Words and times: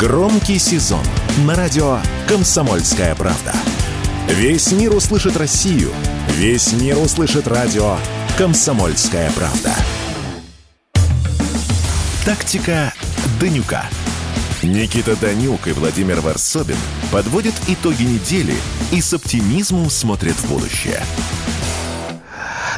Громкий 0.00 0.58
сезон 0.58 1.04
на 1.44 1.54
радио 1.54 1.98
«Комсомольская 2.26 3.14
правда». 3.14 3.52
Весь 4.28 4.72
мир 4.72 4.96
услышит 4.96 5.36
Россию. 5.36 5.92
Весь 6.36 6.72
мир 6.72 6.96
услышит 6.96 7.46
радио 7.46 7.98
«Комсомольская 8.38 9.30
правда». 9.32 9.74
Тактика 12.24 12.94
Данюка. 13.38 13.90
Никита 14.62 15.16
Данюк 15.16 15.68
и 15.68 15.72
Владимир 15.72 16.22
Варсобин 16.22 16.78
подводят 17.12 17.54
итоги 17.68 18.04
недели 18.04 18.56
и 18.92 19.02
с 19.02 19.12
оптимизмом 19.12 19.90
смотрят 19.90 20.36
в 20.36 20.48
будущее. 20.48 21.02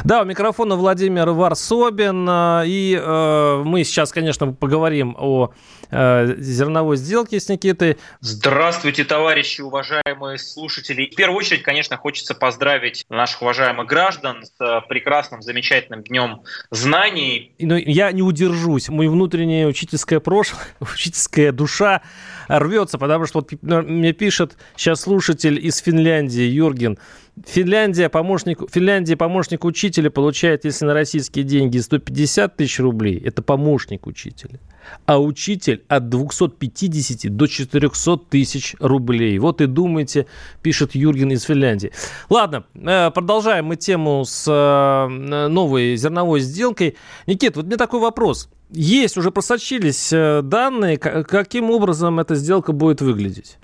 Да, 0.03 0.21
у 0.21 0.25
микрофона 0.25 0.75
Владимир 0.75 1.29
Варсобин. 1.29 2.27
Э, 2.27 2.63
и 2.65 2.99
э, 3.01 3.61
мы 3.63 3.85
сейчас, 3.85 4.11
конечно, 4.11 4.51
поговорим 4.51 5.15
о 5.17 5.53
э, 5.91 6.35
зерновой 6.39 6.97
сделке 6.97 7.39
с 7.39 7.47
Никитой. 7.47 7.97
Здравствуйте, 8.19 9.05
товарищи, 9.05 9.61
уважаемые 9.61 10.39
слушатели. 10.39 11.09
В 11.09 11.15
первую 11.15 11.37
очередь, 11.37 11.63
конечно, 11.63 11.95
хочется 11.95 12.35
поздравить 12.35 13.05
наших 13.09 13.43
уважаемых 13.43 13.87
граждан 13.87 14.43
с 14.43 14.51
э, 14.59 14.81
прекрасным, 14.89 15.41
замечательным 15.41 16.03
днем 16.03 16.41
знаний. 16.69 17.55
Но 17.59 17.77
я 17.77 18.11
не 18.11 18.23
удержусь. 18.23 18.89
Мой 18.89 19.07
внутреннее 19.07 19.67
учительское 19.67 20.19
прошлое, 20.19 20.65
учительская 20.81 21.53
душа 21.53 22.01
рвется, 22.49 22.97
потому 22.97 23.25
что 23.25 23.39
вот 23.39 23.51
мне 23.61 24.11
пишет 24.11 24.57
сейчас 24.75 24.99
слушатель 24.99 25.65
из 25.65 25.77
Финляндии, 25.77 26.43
Юрген, 26.43 26.97
Финляндия 27.45 28.09
помощник, 28.09 28.59
Финляндия 28.71 29.17
помощник 29.17 29.65
учителя 29.65 30.11
получает, 30.11 30.65
если 30.65 30.85
на 30.85 30.93
российские 30.93 31.43
деньги 31.43 31.79
150 31.79 32.55
тысяч 32.55 32.79
рублей, 32.79 33.19
это 33.19 33.41
помощник 33.41 34.05
учителя. 34.05 34.59
А 35.05 35.19
учитель 35.19 35.83
от 35.87 36.09
250 36.09 37.35
до 37.35 37.47
400 37.47 38.17
тысяч 38.29 38.75
рублей. 38.79 39.39
Вот 39.39 39.61
и 39.61 39.65
думайте, 39.65 40.27
пишет 40.61 40.93
Юрген 40.93 41.31
из 41.31 41.43
Финляндии. 41.43 41.91
Ладно, 42.29 42.65
э, 42.75 43.09
продолжаем 43.09 43.65
мы 43.65 43.77
тему 43.77 44.23
с 44.25 44.45
э, 44.47 45.07
новой 45.47 45.95
зерновой 45.95 46.39
сделкой. 46.39 46.97
Никит, 47.25 47.55
вот 47.55 47.65
мне 47.65 47.77
такой 47.77 47.99
вопрос. 47.99 48.49
Есть, 48.73 49.17
уже 49.17 49.29
просочились 49.29 50.11
э, 50.11 50.41
данные, 50.41 50.97
каким 50.97 51.69
образом 51.69 52.19
эта 52.19 52.33
сделка 52.33 52.71
будет 52.71 53.01
выглядеть. 53.01 53.59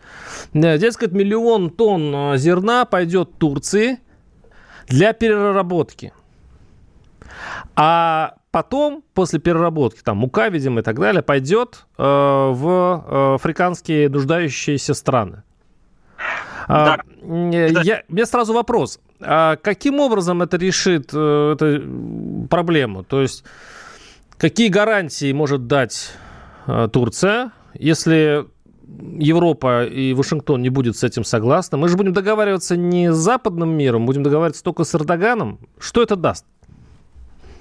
Дескать, 0.53 1.11
миллион 1.13 1.71
тонн 1.71 2.13
э, 2.13 2.37
зерна 2.37 2.85
пойдет 2.85 3.37
Турции 3.39 3.99
для 4.87 5.13
переработки. 5.13 6.13
А 7.75 8.35
потом, 8.51 9.03
после 9.15 9.39
переработки, 9.39 10.01
там 10.03 10.17
мука, 10.17 10.49
видимо, 10.49 10.81
и 10.81 10.83
так 10.83 10.99
далее, 10.99 11.23
пойдет 11.23 11.85
э, 11.97 12.03
в 12.03 13.05
э, 13.07 13.35
африканские 13.35 14.09
нуждающиеся 14.09 14.93
страны. 14.93 15.41
А, 16.67 16.97
да. 16.97 17.81
Я, 17.81 18.03
мне 18.09 18.25
сразу 18.27 18.53
вопрос. 18.53 18.99
А 19.21 19.55
каким 19.55 19.99
образом 19.99 20.43
это 20.43 20.57
решит 20.57 21.09
э, 21.13 21.53
эту 21.53 22.47
проблему? 22.47 23.03
То 23.03 23.21
есть, 23.21 23.43
какие 24.39 24.69
гарантии 24.69 25.31
может 25.33 25.67
дать 25.67 26.11
э, 26.65 26.87
Турция, 26.91 27.51
если 27.73 28.47
Европа 29.19 29.85
и 29.85 30.13
Вашингтон 30.13 30.63
не 30.63 30.69
будет 30.69 30.97
с 30.97 31.03
этим 31.03 31.23
согласны. 31.23 31.77
Мы 31.77 31.89
же 31.89 31.97
будем 31.97 32.13
договариваться 32.13 32.75
не 32.75 33.11
с 33.11 33.15
западным 33.15 33.69
миром, 33.69 34.07
будем 34.07 34.23
договариваться 34.23 34.63
только 34.63 34.83
с 34.83 34.95
Эрдоганом. 34.95 35.59
Что 35.79 36.01
это 36.01 36.15
даст? 36.15 36.45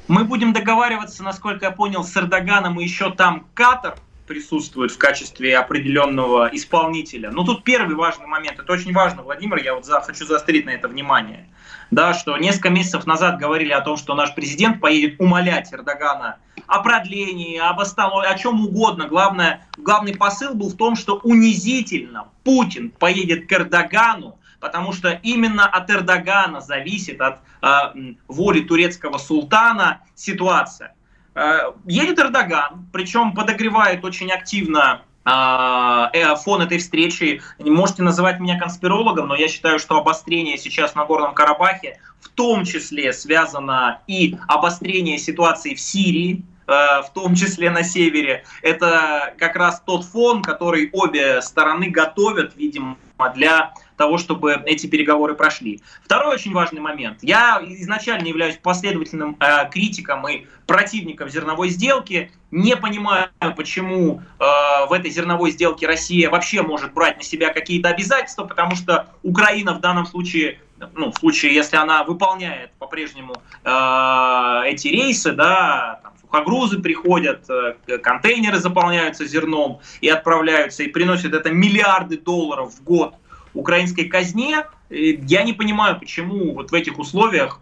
Мы 0.06 0.25
будем 0.25 0.55
договариваться, 0.55 1.23
насколько 1.23 1.67
я 1.67 1.71
понял, 1.71 2.03
с 2.03 2.17
Эрдоганом 2.17 2.81
и 2.81 2.84
еще 2.84 3.11
там 3.11 3.47
Катар 3.53 3.97
присутствует 4.27 4.91
в 4.91 4.99
качестве 4.99 5.59
определенного 5.59 6.49
исполнителя. 6.53 7.31
Но 7.31 7.45
тут 7.45 7.65
первый 7.65 7.95
важный 7.95 8.27
момент, 8.27 8.59
это 8.59 8.73
очень 8.73 8.93
важно, 8.93 9.23
Владимир, 9.23 9.56
я 9.62 9.75
вот 9.75 9.84
за, 9.84 10.01
хочу 10.01 10.27
заострить 10.27 10.67
на 10.67 10.71
это 10.71 10.89
внимание, 10.89 11.49
да, 11.91 12.15
что 12.15 12.37
несколько 12.37 12.71
месяцев 12.71 13.06
назад 13.06 13.39
говорили 13.39 13.72
о 13.72 13.81
том, 13.81 13.97
что 13.97 14.15
наш 14.15 14.34
президент 14.34 14.81
поедет 14.81 15.16
умолять 15.19 15.72
Эрдогана 15.72 16.37
о 16.69 16.81
продлении, 16.81 17.56
об 17.56 17.81
остановке, 17.81 18.29
о 18.29 18.39
чем 18.39 18.65
угодно. 18.65 19.09
Главное, 19.09 19.67
главный 19.79 20.15
посыл 20.15 20.55
был 20.55 20.69
в 20.69 20.77
том, 20.77 20.97
что 20.97 21.17
унизительно 21.25 22.29
Путин 22.45 22.91
поедет 22.91 23.49
к 23.49 23.53
Эрдогану, 23.53 24.39
потому 24.61 24.93
что 24.93 25.19
именно 25.23 25.67
от 25.67 25.91
Эрдогана 25.91 26.61
зависит, 26.61 27.21
от 27.21 27.41
э, 27.62 28.15
воли 28.28 28.61
турецкого 28.61 29.17
султана 29.17 30.03
ситуация. 30.15 30.95
Э, 31.34 31.73
едет 31.87 32.19
Эрдоган, 32.19 32.87
причем 32.93 33.33
подогревает 33.33 34.05
очень 34.05 34.31
активно 34.31 35.03
а, 35.25 36.11
э, 36.12 36.37
фон 36.37 36.62
этой 36.62 36.78
встречи. 36.78 37.41
Можете 37.59 38.03
называть 38.03 38.41
меня 38.41 38.59
конспирологом, 38.59 39.28
но 39.28 39.37
я 39.37 39.49
считаю, 39.49 39.78
что 39.78 39.97
обострение 39.97 40.59
сейчас 40.59 40.95
на 40.95 41.07
Горном 41.07 41.34
Карабахе 41.34 41.99
в 42.21 42.28
том 42.28 42.65
числе 42.65 43.12
связано 43.12 44.01
и 44.07 44.37
обострение 44.49 45.19
ситуации 45.19 45.75
в 45.75 45.81
Сирии, 45.81 46.45
Э, 46.58 46.58
в 46.69 47.11
том 47.15 47.34
числе 47.34 47.71
на 47.71 47.83
севере, 47.83 48.45
это 48.62 49.34
как 49.39 49.56
раз 49.56 49.83
тот 49.84 50.05
фон, 50.05 50.43
который 50.43 50.91
обе 50.93 51.41
стороны 51.41 51.89
готовят, 51.89 52.55
видимо, 52.56 52.99
для 53.34 53.73
того, 53.97 54.17
чтобы 54.17 54.62
эти 54.65 54.87
переговоры 54.87 55.34
прошли. 55.34 55.83
Второй 56.05 56.37
очень 56.37 56.53
важный 56.53 56.81
момент. 56.81 57.19
Я 57.23 57.61
изначально 57.62 58.27
являюсь 58.28 58.57
последовательным 58.57 59.37
э, 59.41 59.69
критиком 59.71 60.27
и 60.28 60.47
противником 60.67 61.28
зерновой 61.28 61.69
сделки. 61.69 62.31
Не 62.51 62.77
понимаю, 62.77 63.28
почему 63.57 64.23
э, 64.39 64.45
в 64.89 64.93
этой 64.93 65.11
зерновой 65.11 65.51
сделке 65.51 65.87
Россия 65.87 66.31
вообще 66.31 66.62
может 66.62 66.95
брать 66.95 67.19
на 67.19 67.25
себя 67.25 67.53
какие-то 67.53 67.89
обязательства, 67.89 68.45
потому 68.45 68.77
что 68.77 69.09
Украина 69.23 69.75
в 69.75 69.81
данном 69.81 70.07
случае 70.07 70.61
ну, 70.95 71.11
в 71.11 71.17
случае, 71.17 71.55
если 71.55 71.77
она 71.77 72.05
выполняет 72.05 72.71
по-прежнему 72.78 73.34
э, 73.65 74.62
эти 74.67 74.87
рейсы, 74.87 75.33
да, 75.33 75.99
там, 76.05 76.12
сухогрузы 76.28 76.78
приходят, 76.78 77.49
э, 77.49 77.99
контейнеры 77.99 78.59
заполняются 78.59 79.27
зерном 79.27 79.81
и 80.00 80.09
отправляются, 80.09 80.83
и 80.83 80.89
приносят 80.89 81.34
это 81.34 81.50
миллиарды 81.50 82.19
долларов 82.19 82.75
в 82.75 82.84
год 82.84 83.15
украинской 83.55 84.05
казне. 84.05 84.66
Я 84.91 85.43
не 85.43 85.53
понимаю, 85.53 85.99
почему 85.99 86.55
вот 86.55 86.71
в 86.71 86.75
этих 86.75 86.99
условиях 86.99 87.61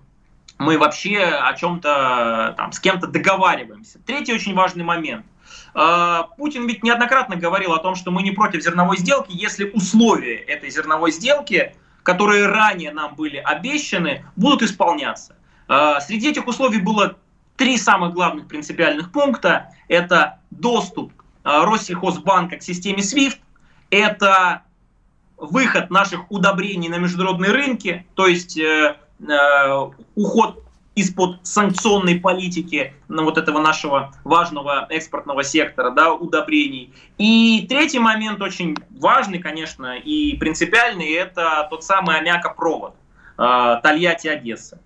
мы 0.59 0.79
вообще 0.79 1.23
о 1.23 1.53
чем-то 1.55 2.55
там 2.57 2.73
с 2.73 2.81
кем-то 2.81 3.07
договариваемся. 3.07 3.99
Третий 4.05 4.33
очень 4.33 4.55
важный 4.55 4.85
момент. 4.85 5.25
Э, 5.75 6.23
Путин 6.37 6.67
ведь 6.67 6.83
неоднократно 6.83 7.37
говорил 7.37 7.73
о 7.73 7.79
том, 7.79 7.95
что 7.95 8.11
мы 8.11 8.23
не 8.23 8.33
против 8.33 8.63
зерновой 8.63 8.97
сделки, 8.99 9.31
если 9.31 9.71
условия 9.71 10.37
этой 10.37 10.71
зерновой 10.71 11.13
сделки, 11.13 11.77
которые 12.03 12.47
ранее 12.47 12.93
нам 12.93 13.15
были 13.15 13.37
обещаны, 13.37 14.25
будут 14.37 14.63
исполняться. 14.63 15.37
Э, 15.69 15.99
среди 16.01 16.31
этих 16.31 16.47
условий 16.47 16.81
было 16.81 17.17
Три 17.57 17.79
самых 17.79 18.13
главных 18.15 18.49
принципиальных 18.49 19.13
пункта– 19.13 19.71
это 19.89 20.41
доступ 20.51 21.13
э, 21.45 21.65
Россельхозбанка 21.65 22.57
к 22.57 22.63
системе 22.63 22.99
SWIFT, 22.99 23.39
это 23.91 24.63
выход 25.37 25.91
наших 25.91 26.31
удобрений 26.31 26.89
на 26.89 26.97
международные 26.97 27.53
рынки, 27.53 28.07
то 28.15 28.27
есть 28.27 28.59
э, 28.59 28.97
э, 29.21 29.91
уход 30.15 30.63
из-под 30.95 31.47
санкционной 31.47 32.19
политики 32.19 32.95
на 33.09 33.23
вот 33.23 33.37
этого 33.37 33.59
нашего 33.59 34.15
важного 34.25 34.87
экспортного 34.89 35.45
сектора, 35.45 35.91
да, 35.91 36.15
удобрений. 36.15 36.93
И 37.19 37.67
третий 37.69 37.99
момент 37.99 38.41
очень 38.41 38.77
важный, 38.99 39.39
конечно, 39.39 39.97
и 39.97 40.37
принципиальный, 40.39 41.13
это 41.13 41.67
тот 41.69 41.85
самый 41.85 42.19
аммиакопровод 42.19 42.95
э, 43.39 43.81
Тольятти-Одесса. 43.83 44.81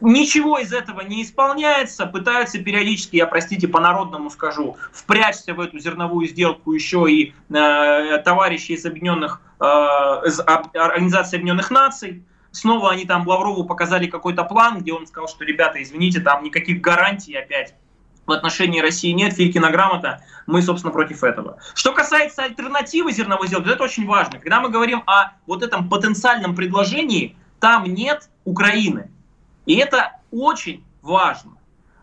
Ничего 0.00 0.58
из 0.58 0.72
этого 0.72 1.00
не 1.00 1.22
исполняется, 1.22 2.06
пытаются 2.06 2.62
периодически, 2.62 3.16
я 3.16 3.26
простите, 3.26 3.66
по-народному 3.66 4.30
скажу, 4.30 4.76
впрячься 4.92 5.54
в 5.54 5.60
эту 5.60 5.78
зерновую 5.78 6.26
сделку 6.28 6.72
еще 6.72 7.06
и 7.10 7.34
э, 7.50 8.18
товарищи 8.24 8.72
из 8.72 8.86
Объединенных, 8.86 9.40
э, 9.60 9.64
из 9.64 10.40
Организации 10.40 11.36
Объединенных 11.36 11.70
Наций. 11.70 12.22
Снова 12.52 12.92
они 12.92 13.04
там 13.04 13.26
Лаврову 13.26 13.64
показали 13.64 14.06
какой-то 14.06 14.44
план, 14.44 14.78
где 14.78 14.92
он 14.92 15.06
сказал, 15.06 15.28
что, 15.28 15.44
ребята, 15.44 15.82
извините, 15.82 16.20
там 16.20 16.44
никаких 16.44 16.80
гарантий 16.80 17.34
опять 17.34 17.74
в 18.28 18.32
отношении 18.32 18.80
России 18.80 19.10
нет, 19.12 19.32
Филькина 19.34 19.70
грамота, 19.70 20.22
мы, 20.46 20.62
собственно, 20.62 20.92
против 20.92 21.24
этого. 21.24 21.58
Что 21.74 21.92
касается 21.92 22.42
альтернативы 22.42 23.10
зерновой 23.10 23.48
сделки, 23.48 23.68
это 23.68 23.82
очень 23.82 24.06
важно. 24.06 24.38
Когда 24.38 24.60
мы 24.60 24.68
говорим 24.68 25.02
о 25.06 25.32
вот 25.46 25.62
этом 25.62 25.88
потенциальном 25.88 26.54
предложении, 26.54 27.36
там 27.58 27.84
нет 27.84 28.28
Украины. 28.44 29.10
И 29.68 29.76
это 29.76 30.18
очень 30.32 30.82
важно. 31.02 31.52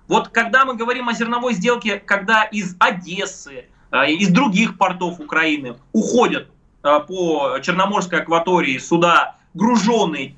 Вот 0.07 0.29
когда 0.29 0.65
мы 0.65 0.75
говорим 0.75 1.09
о 1.09 1.13
зерновой 1.13 1.53
сделке, 1.53 1.97
когда 1.97 2.43
из 2.43 2.75
Одессы, 2.79 3.65
э, 3.91 4.11
из 4.11 4.29
других 4.29 4.77
портов 4.77 5.19
Украины 5.19 5.75
уходят 5.91 6.47
э, 6.83 6.99
по 7.07 7.57
Черноморской 7.63 8.19
акватории 8.21 8.77
суда, 8.77 9.37
груженные 9.55 10.35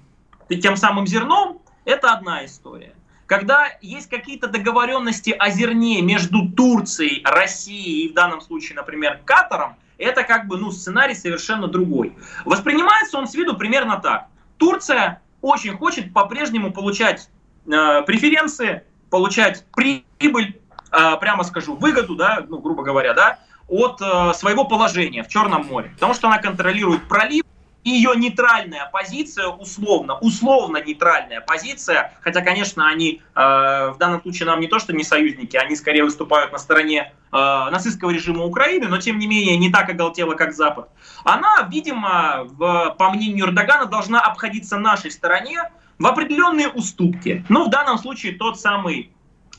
тем 0.49 0.77
самым 0.77 1.05
зерном, 1.05 1.59
это 1.83 2.13
одна 2.13 2.45
история. 2.45 2.93
когда 3.25 3.67
есть 3.81 4.09
какие-то 4.09 4.47
договоренности 4.47 5.31
о 5.31 5.49
зерне 5.49 6.01
между 6.01 6.49
Турцией, 6.49 7.21
Россией 7.25 8.05
и 8.05 8.09
в 8.09 8.13
данном 8.13 8.39
случае, 8.39 8.77
например, 8.77 9.19
Катаром, 9.25 9.75
это 9.97 10.23
как 10.23 10.47
бы 10.47 10.57
ну, 10.57 10.71
сценарий 10.71 11.13
совершенно 11.13 11.67
другой. 11.67 12.15
Воспринимается 12.45 13.17
он 13.17 13.27
с 13.27 13.35
виду 13.35 13.57
примерно 13.57 13.97
так. 13.97 14.27
Турция 14.57 15.21
очень 15.41 15.77
хочет 15.77 16.13
по-прежнему 16.13 16.71
получать 16.71 17.29
э, 17.65 18.01
преференции, 18.03 18.83
получать 19.09 19.65
прибыль, 19.75 20.59
э, 20.91 21.17
прямо 21.19 21.43
скажу, 21.43 21.75
выгоду, 21.75 22.15
да, 22.15 22.45
ну, 22.47 22.59
грубо 22.59 22.83
говоря, 22.83 23.13
да, 23.13 23.39
от 23.67 24.01
э, 24.01 24.33
своего 24.33 24.65
положения 24.65 25.23
в 25.23 25.27
Черном 25.27 25.65
море. 25.67 25.91
Потому 25.95 26.13
что 26.13 26.27
она 26.27 26.39
контролирует 26.39 27.07
пролив, 27.07 27.43
ее 27.83 28.13
нейтральная 28.15 28.89
позиция, 28.91 29.47
условно, 29.47 30.17
условно 30.19 30.83
нейтральная 30.83 31.41
позиция, 31.41 32.13
хотя, 32.21 32.41
конечно, 32.41 32.87
они 32.87 33.21
э, 33.33 33.39
в 33.39 33.95
данном 33.97 34.21
случае 34.21 34.47
нам 34.47 34.59
не 34.59 34.67
то, 34.67 34.79
что 34.79 34.93
не 34.93 35.03
союзники, 35.03 35.55
они 35.55 35.75
скорее 35.75 36.03
выступают 36.03 36.51
на 36.51 36.57
стороне 36.57 37.13
э, 37.31 37.35
нацистского 37.37 38.09
режима 38.11 38.43
Украины, 38.43 38.87
но, 38.87 38.97
тем 38.97 39.19
не 39.19 39.27
менее, 39.27 39.57
не 39.57 39.71
так 39.71 39.89
оголтела, 39.89 40.35
как 40.35 40.53
Запад. 40.53 40.89
Она, 41.23 41.67
видимо, 41.71 42.43
в, 42.43 42.95
по 42.97 43.09
мнению 43.09 43.47
Эрдогана, 43.47 43.85
должна 43.85 44.19
обходиться 44.19 44.77
нашей 44.77 45.11
стороне 45.11 45.63
в 45.97 46.05
определенные 46.05 46.67
уступки. 46.67 47.45
Ну, 47.49 47.67
в 47.67 47.69
данном 47.69 47.97
случае 47.97 48.33
тот 48.33 48.59
самый 48.59 49.11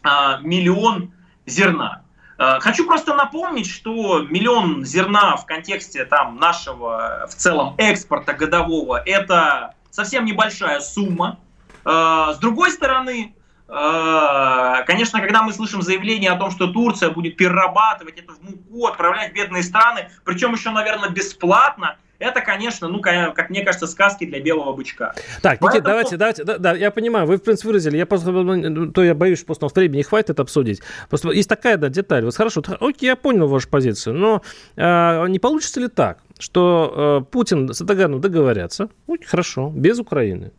э, 0.03 0.09
миллион 0.43 1.13
зерна. 1.47 2.03
Э, 2.39 2.61
хочу 2.61 2.87
просто 2.87 3.15
напомнить, 3.15 3.69
что 3.69 4.21
миллион 4.21 4.85
зерна 4.85 5.37
в 5.37 5.45
контексте 5.45 6.05
там 6.05 6.37
нашего 6.37 7.27
в 7.29 7.35
целом 7.35 7.75
экспорта 7.79 8.33
годового 8.33 9.03
это 9.05 9.75
совсем 9.91 10.25
небольшая 10.25 10.81
сумма. 10.81 11.41
Э, 11.85 12.33
с 12.35 12.39
другой 12.39 12.71
стороны, 12.71 13.35
э, 13.69 14.85
конечно, 14.87 15.21
когда 15.21 15.43
мы 15.43 15.53
слышим 15.53 15.83
заявление 15.83 16.31
о 16.31 16.37
том, 16.37 16.53
что 16.53 16.69
Турция 16.69 17.11
будет 17.11 17.37
перерабатывать 17.37 18.19
это 18.19 18.33
в 18.33 18.43
муку, 18.43 18.87
отправлять 18.87 19.33
в 19.33 19.35
бедные 19.35 19.65
страны, 19.65 20.09
причем 20.25 20.55
еще, 20.55 20.71
наверное, 20.71 21.11
бесплатно, 21.11 21.97
это, 22.19 22.41
конечно, 22.41 22.89
ну, 22.89 23.01
как 23.01 23.51
мне 23.51 23.65
кажется, 23.65 23.87
сказки 23.87 24.27
для 24.27 24.41
белого 24.41 24.75
бычка. 24.75 25.15
Так, 25.41 25.61
Никита, 25.61 25.85
давайте, 25.85 26.17
давайте, 26.17 26.45
да, 26.45 26.59
да, 26.59 26.73
я 26.75 26.91
понимаю, 26.91 27.27
вы, 27.27 27.37
в 27.37 27.43
принципе, 27.43 27.69
выразили, 27.69 27.97
я 27.97 28.07
просто, 28.07 28.33
ну, 28.33 28.91
то 28.91 29.05
я 29.05 29.15
боюсь, 29.15 29.39
что 29.39 29.47
просто 29.47 29.65
у 29.65 29.69
нас 29.69 29.75
времени 29.75 29.99
не 29.99 30.03
хватит 30.03 30.31
это 30.31 30.43
обсудить. 30.43 30.83
Просто 31.09 31.31
есть 31.31 31.49
такая, 31.49 31.77
да, 31.77 31.89
деталь. 31.89 32.25
Вот 32.25 32.35
хорошо, 32.35 32.63
окей, 32.81 33.07
я 33.07 33.17
понял 33.17 33.47
вашу 33.47 33.69
позицию, 33.69 34.17
но 34.17 34.43
э, 34.77 35.29
не 35.29 35.39
получится 35.39 35.81
ли 35.81 35.89
так, 35.89 36.19
что 36.39 37.23
э, 37.23 37.31
Путин 37.31 37.73
с 37.73 37.81
Эрдоганом 37.81 38.21
договорятся, 38.21 38.89
ну, 39.07 39.17
хорошо, 39.25 39.73
без 39.75 40.01
Украины, 40.01 40.51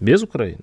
без 0.00 0.22
Украины. 0.22 0.62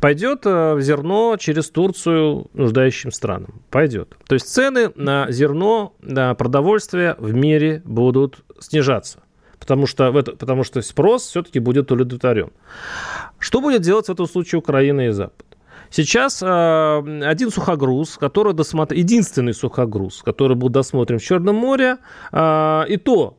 Пойдет 0.00 0.42
э, 0.44 0.76
зерно 0.80 1.36
через 1.38 1.70
Турцию 1.70 2.50
нуждающим 2.52 3.10
странам. 3.10 3.62
Пойдет. 3.70 4.16
То 4.26 4.34
есть 4.34 4.52
цены 4.52 4.90
на 4.96 5.30
зерно, 5.30 5.94
на 6.02 6.34
продовольствие 6.34 7.16
в 7.18 7.32
мире 7.32 7.80
будут 7.86 8.44
снижаться 8.60 9.21
потому 9.62 9.86
что, 9.86 10.10
в 10.10 10.16
это, 10.16 10.32
потому 10.32 10.64
что 10.64 10.82
спрос 10.82 11.22
все-таки 11.22 11.60
будет 11.60 11.92
удовлетворен. 11.92 12.50
Что 13.38 13.60
будет 13.60 13.82
делать 13.82 14.06
в 14.06 14.10
этом 14.10 14.26
случае 14.26 14.58
Украина 14.58 15.06
и 15.06 15.10
Запад? 15.10 15.46
Сейчас 15.88 16.42
э, 16.42 17.22
один 17.22 17.50
сухогруз, 17.50 18.18
который 18.18 18.54
досмотр... 18.54 18.96
единственный 18.96 19.54
сухогруз, 19.54 20.22
который 20.24 20.56
был 20.56 20.68
досмотрен 20.68 21.20
в 21.20 21.22
Черном 21.22 21.54
море, 21.54 21.98
э, 22.32 22.82
и 22.88 22.96
то, 22.96 23.38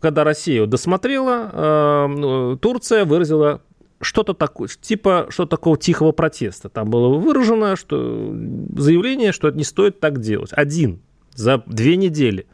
когда 0.00 0.24
Россия 0.24 0.56
его 0.56 0.66
досмотрела, 0.66 1.50
э, 1.50 2.56
Турция 2.60 3.06
выразила 3.06 3.62
что-то 4.02 4.34
такое, 4.34 4.68
типа 4.68 5.28
что 5.30 5.46
такого 5.46 5.78
тихого 5.78 6.12
протеста. 6.12 6.68
Там 6.68 6.90
было 6.90 7.16
выражено 7.16 7.76
что 7.76 7.96
заявление, 8.76 9.32
что 9.32 9.48
это 9.48 9.56
не 9.56 9.64
стоит 9.64 10.00
так 10.00 10.20
делать. 10.20 10.50
Один 10.52 11.00
за 11.34 11.62
две 11.66 11.96
недели. 11.96 12.46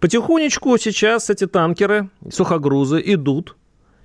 Потихонечку 0.00 0.76
сейчас 0.78 1.30
эти 1.30 1.46
танкеры, 1.46 2.08
сухогрузы 2.30 3.02
идут 3.04 3.56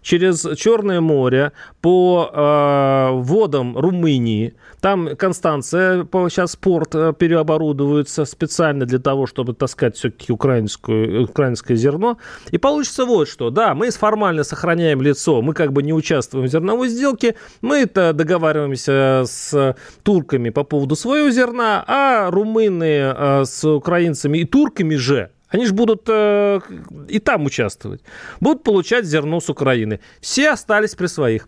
через 0.03 0.45
Черное 0.57 1.01
море 1.01 1.53
по 1.81 2.29
э, 2.31 3.09
водам 3.13 3.75
Румынии. 3.77 4.53
Там 4.81 5.15
Констанция, 5.15 6.03
сейчас 6.29 6.55
порт 6.55 6.93
э, 6.93 7.13
переоборудуется 7.17 8.25
специально 8.25 8.85
для 8.85 8.99
того, 8.99 9.25
чтобы 9.25 9.53
таскать 9.53 9.95
все-таки 9.95 10.31
украинское, 10.31 11.21
украинское 11.21 11.77
зерно. 11.77 12.17
И 12.51 12.57
получится 12.57 13.05
вот 13.05 13.29
что. 13.29 13.49
Да, 13.49 13.73
мы 13.73 13.89
формально 13.89 14.43
сохраняем 14.43 15.01
лицо, 15.01 15.41
мы 15.41 15.53
как 15.53 15.71
бы 15.73 15.81
не 15.81 15.93
участвуем 15.93 16.47
в 16.47 16.51
зерновой 16.51 16.89
сделке, 16.89 17.35
мы 17.61 17.77
это 17.77 18.13
договариваемся 18.13 19.23
с 19.25 19.75
турками 20.03 20.49
по 20.49 20.63
поводу 20.63 20.95
своего 20.95 21.29
зерна, 21.29 21.83
а 21.87 22.29
румыны 22.29 23.13
э, 23.15 23.43
с 23.45 23.65
украинцами 23.65 24.39
и 24.39 24.45
турками 24.45 24.95
же 24.95 25.29
они 25.53 25.67
же 25.67 25.73
будут 25.73 26.05
э, 26.07 26.59
и 27.07 27.19
там 27.19 27.45
участвовать. 27.45 28.01
Будут 28.39 28.63
получать 28.63 29.05
зерно 29.05 29.39
с 29.39 29.49
Украины. 29.49 29.99
Все 30.19 30.49
остались 30.49 30.95
при 30.95 31.05
своих. 31.05 31.47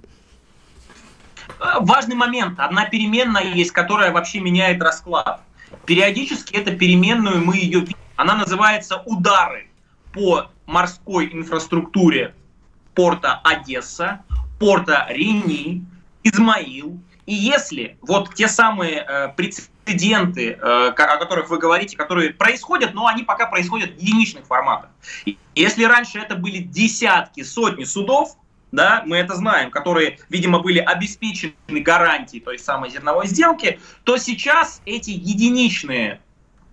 Э, 1.59 1.79
важный 1.79 2.15
момент. 2.15 2.59
Одна 2.59 2.85
переменная 2.85 3.55
есть, 3.55 3.71
которая 3.71 4.11
вообще 4.11 4.41
меняет 4.41 4.81
расклад. 4.81 5.41
Периодически 5.87 6.55
эту 6.55 6.77
переменную 6.77 7.43
мы 7.43 7.57
ее 7.57 7.79
видим. 7.79 7.97
Она 8.15 8.35
называется 8.35 9.01
удары 9.05 9.67
по 10.13 10.51
морской 10.67 11.29
инфраструктуре 11.33 12.35
порта 12.93 13.41
Одесса, 13.43 14.21
порта 14.59 15.07
Рени, 15.09 15.83
Измаил. 16.23 16.99
И 17.25 17.33
если 17.33 17.97
вот 18.01 18.35
те 18.35 18.47
самые 18.47 18.97
э, 18.97 19.29
прецеденты, 19.85 20.51
э, 20.51 20.87
о 20.89 20.91
которых 20.91 21.49
вы 21.49 21.57
говорите, 21.57 21.95
которые 21.95 22.31
происходят, 22.31 22.93
но 22.93 23.07
они 23.07 23.23
пока 23.23 23.45
происходят 23.45 23.91
в 23.91 23.99
единичных 23.99 24.45
форматах. 24.45 24.89
Если 25.53 25.83
раньше 25.83 26.19
это 26.19 26.35
были 26.35 26.57
десятки, 26.57 27.43
сотни 27.43 27.83
судов, 27.83 28.35
да, 28.71 29.03
мы 29.05 29.17
это 29.17 29.35
знаем, 29.35 29.71
которые, 29.71 30.19
видимо, 30.29 30.59
были 30.59 30.79
обеспечены 30.79 31.53
гарантией 31.67 32.41
той 32.41 32.59
самой 32.59 32.89
зерновой 32.89 33.27
сделки, 33.27 33.79
то 34.03 34.17
сейчас 34.17 34.81
эти 34.85 35.11
единичные 35.11 36.19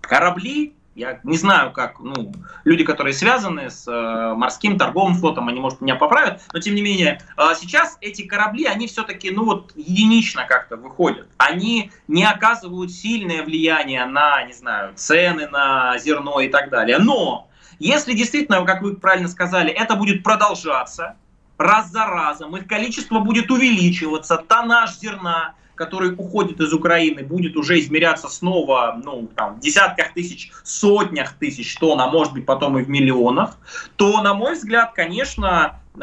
корабли, 0.00 0.74
я 0.94 1.20
не 1.24 1.36
знаю, 1.38 1.72
как 1.72 2.00
ну, 2.00 2.32
люди, 2.64 2.84
которые 2.84 3.14
связаны 3.14 3.70
с 3.70 3.88
э, 3.88 4.34
морским 4.34 4.76
торговым 4.76 5.14
флотом, 5.14 5.48
они, 5.48 5.60
может, 5.60 5.80
меня 5.80 5.94
поправят, 5.94 6.42
но 6.52 6.60
тем 6.60 6.74
не 6.74 6.82
менее, 6.82 7.20
э, 7.36 7.42
сейчас 7.58 7.96
эти 8.00 8.22
корабли, 8.22 8.66
они 8.66 8.86
все-таки, 8.86 9.30
ну 9.30 9.44
вот, 9.44 9.72
единично 9.74 10.44
как-то 10.44 10.76
выходят. 10.76 11.28
Они 11.38 11.90
не 12.08 12.24
оказывают 12.24 12.90
сильное 12.90 13.42
влияние 13.42 14.04
на, 14.04 14.42
не 14.44 14.52
знаю, 14.52 14.92
цены 14.94 15.48
на 15.48 15.96
зерно 15.98 16.40
и 16.40 16.48
так 16.48 16.68
далее. 16.68 16.98
Но, 16.98 17.48
если 17.78 18.12
действительно, 18.12 18.64
как 18.64 18.82
вы 18.82 18.96
правильно 18.96 19.28
сказали, 19.28 19.70
это 19.70 19.96
будет 19.96 20.22
продолжаться, 20.22 21.16
раз 21.56 21.90
за 21.90 22.04
разом, 22.04 22.56
их 22.56 22.66
количество 22.66 23.20
будет 23.20 23.50
увеличиваться, 23.50 24.36
тоннаж 24.36 24.98
зерна, 24.98 25.54
который 25.74 26.14
уходит 26.14 26.60
из 26.60 26.72
Украины, 26.72 27.22
будет 27.22 27.56
уже 27.56 27.78
измеряться 27.80 28.28
снова 28.28 29.00
ну, 29.02 29.28
там, 29.34 29.56
в 29.56 29.60
десятках 29.60 30.12
тысяч, 30.12 30.52
сотнях 30.64 31.34
тысяч 31.38 31.74
тонн, 31.76 32.00
а 32.00 32.08
может 32.08 32.32
быть 32.32 32.46
потом 32.46 32.78
и 32.78 32.82
в 32.82 32.88
миллионах, 32.88 33.58
то, 33.96 34.22
на 34.22 34.34
мой 34.34 34.54
взгляд, 34.54 34.92
конечно, 34.94 35.80
э, 35.94 36.00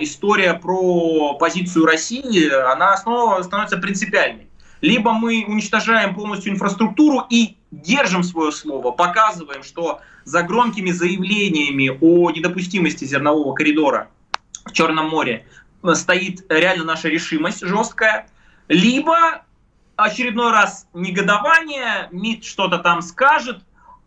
история 0.00 0.54
про 0.54 1.34
позицию 1.34 1.86
России, 1.86 2.50
она 2.72 2.96
снова 2.96 3.42
становится 3.42 3.78
принципиальной. 3.78 4.48
Либо 4.80 5.12
мы 5.12 5.44
уничтожаем 5.46 6.14
полностью 6.14 6.52
инфраструктуру 6.52 7.24
и 7.30 7.56
держим 7.70 8.24
свое 8.24 8.50
слово, 8.50 8.90
показываем, 8.90 9.62
что 9.62 10.00
за 10.24 10.42
громкими 10.42 10.90
заявлениями 10.90 11.96
о 12.00 12.30
недопустимости 12.30 13.04
зернового 13.04 13.54
коридора 13.54 14.08
в 14.64 14.72
Черном 14.72 15.08
море 15.08 15.46
стоит 15.94 16.44
реально 16.48 16.84
наша 16.84 17.08
решимость 17.08 17.64
жесткая, 17.64 18.28
либо 18.68 19.42
очередной 19.96 20.52
раз 20.52 20.86
негодование, 20.94 22.08
МИД 22.10 22.44
что-то 22.44 22.78
там 22.78 23.02
скажет, 23.02 23.62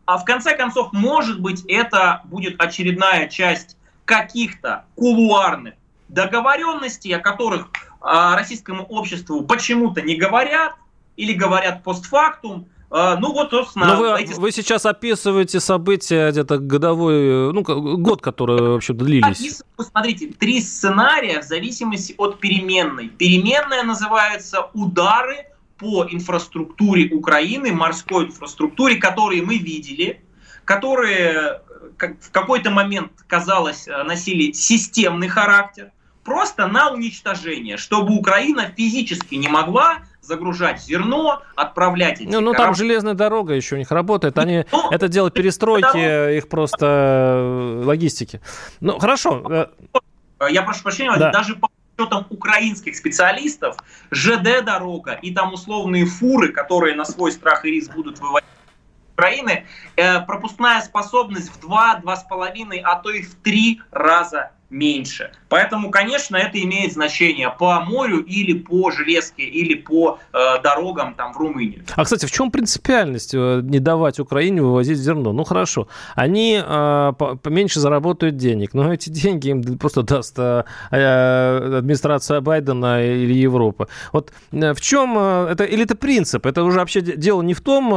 а 0.05 0.17
в 0.17 0.25
конце 0.25 0.55
концов, 0.55 0.93
может 0.93 1.39
быть, 1.39 1.65
это 1.67 2.21
будет 2.25 2.61
очередная 2.61 3.27
часть 3.27 3.77
каких-то 4.05 4.85
кулуарных 4.95 5.73
договоренностей, 6.09 7.11
о 7.13 7.19
которых 7.19 7.69
а, 8.01 8.35
российскому 8.35 8.83
обществу 8.83 9.41
почему-то 9.43 10.01
не 10.01 10.15
говорят 10.15 10.75
или 11.17 11.33
говорят 11.33 11.83
постфактум, 11.83 12.67
ну 12.95 13.33
вот, 13.33 13.49
собственно... 13.49 13.87
Но 13.87 13.95
вы, 13.97 14.21
эти... 14.21 14.33
вы 14.33 14.51
сейчас 14.51 14.85
описываете 14.85 15.59
события 15.59 16.31
где-то 16.31 16.59
годовой, 16.59 17.51
ну, 17.51 17.61
год, 17.97 18.21
который 18.21 18.61
вообще 18.61 18.93
длились. 18.93 19.61
Смотрите, 19.77 20.27
три 20.27 20.61
сценария 20.61 21.41
в 21.41 21.43
зависимости 21.43 22.15
от 22.17 22.39
переменной. 22.39 23.09
Переменная 23.09 23.83
называется 23.83 24.69
удары 24.73 25.47
по 25.77 26.05
инфраструктуре 26.09 27.13
Украины, 27.13 27.73
морской 27.73 28.27
инфраструктуре, 28.27 28.95
которые 28.95 29.41
мы 29.41 29.57
видели, 29.57 30.23
которые 30.63 31.61
в 31.97 32.31
какой-то 32.31 32.71
момент, 32.71 33.11
казалось, 33.27 33.87
носили 33.87 34.51
системный 34.53 35.27
характер, 35.27 35.91
просто 36.23 36.67
на 36.67 36.91
уничтожение, 36.91 37.77
чтобы 37.77 38.15
Украина 38.15 38.71
физически 38.75 39.35
не 39.35 39.47
могла 39.47 39.99
загружать 40.25 40.81
зерно, 40.81 41.41
отправлять 41.55 42.21
эти 42.21 42.29
Ну, 42.29 42.41
ну 42.41 42.53
там 42.53 42.73
железная 42.75 43.13
дорога 43.13 43.53
еще 43.53 43.75
у 43.75 43.77
них 43.77 43.91
работает. 43.91 44.37
Они 44.37 44.65
ну, 44.71 44.91
это 44.91 45.07
дело 45.07 45.31
перестройки 45.31 45.83
дорога... 45.83 46.31
их 46.31 46.49
просто 46.49 46.85
э, 46.85 47.83
логистики. 47.85 48.41
Ну, 48.79 48.99
хорошо. 48.99 49.43
Э, 49.49 50.49
Я 50.49 50.63
прошу 50.63 50.83
прощения, 50.83 51.15
да. 51.17 51.31
даже 51.31 51.55
по 51.55 51.69
учетом 51.97 52.25
украинских 52.29 52.95
специалистов, 52.95 53.77
ЖД-дорога 54.11 55.13
и 55.13 55.33
там 55.33 55.53
условные 55.53 56.05
фуры, 56.05 56.49
которые 56.51 56.95
на 56.95 57.05
свой 57.05 57.31
страх 57.31 57.65
и 57.65 57.71
риск 57.71 57.93
будут 57.93 58.19
выводить 58.19 58.49
Украины, 59.13 59.65
э, 59.95 60.19
пропускная 60.21 60.81
способность 60.81 61.49
в 61.49 61.65
2-2,5, 61.65 62.81
а 62.83 62.95
то 62.95 63.11
и 63.11 63.21
в 63.21 63.35
3 63.35 63.81
раза 63.91 64.51
меньше. 64.69 65.31
Поэтому, 65.55 65.89
конечно, 65.89 66.35
это 66.35 66.61
имеет 66.61 66.91
значение 66.91 67.49
по 67.49 67.79
морю 67.79 68.17
или 68.17 68.59
по 68.59 68.91
железке, 68.91 69.43
или 69.43 69.73
по 69.73 70.19
э, 70.33 70.61
дорогам 70.61 71.13
там 71.13 71.31
в 71.31 71.37
Румынию. 71.37 71.85
А, 71.95 72.03
кстати, 72.03 72.25
в 72.25 72.31
чем 72.31 72.51
принципиальность 72.51 73.33
э, 73.33 73.61
не 73.63 73.79
давать 73.79 74.19
Украине 74.19 74.61
вывозить 74.61 74.97
зерно? 74.97 75.31
Ну, 75.31 75.45
хорошо, 75.45 75.87
они 76.13 76.61
э, 76.61 77.13
поменьше 77.41 77.79
заработают 77.79 78.35
денег, 78.35 78.73
но 78.73 78.91
эти 78.91 79.09
деньги 79.09 79.47
им 79.47 79.77
просто 79.77 80.03
даст 80.03 80.37
э, 80.37 80.65
э, 80.91 81.77
администрация 81.77 82.41
Байдена 82.41 83.01
или 83.01 83.33
Европа. 83.33 83.87
Вот 84.11 84.33
э, 84.51 84.73
в 84.73 84.81
чем 84.81 85.17
это, 85.17 85.63
или 85.63 85.85
это 85.85 85.95
принцип? 85.95 86.45
Это 86.47 86.63
уже 86.65 86.79
вообще 86.79 86.99
дело 86.99 87.41
не 87.41 87.53
в 87.53 87.61
том, 87.61 87.91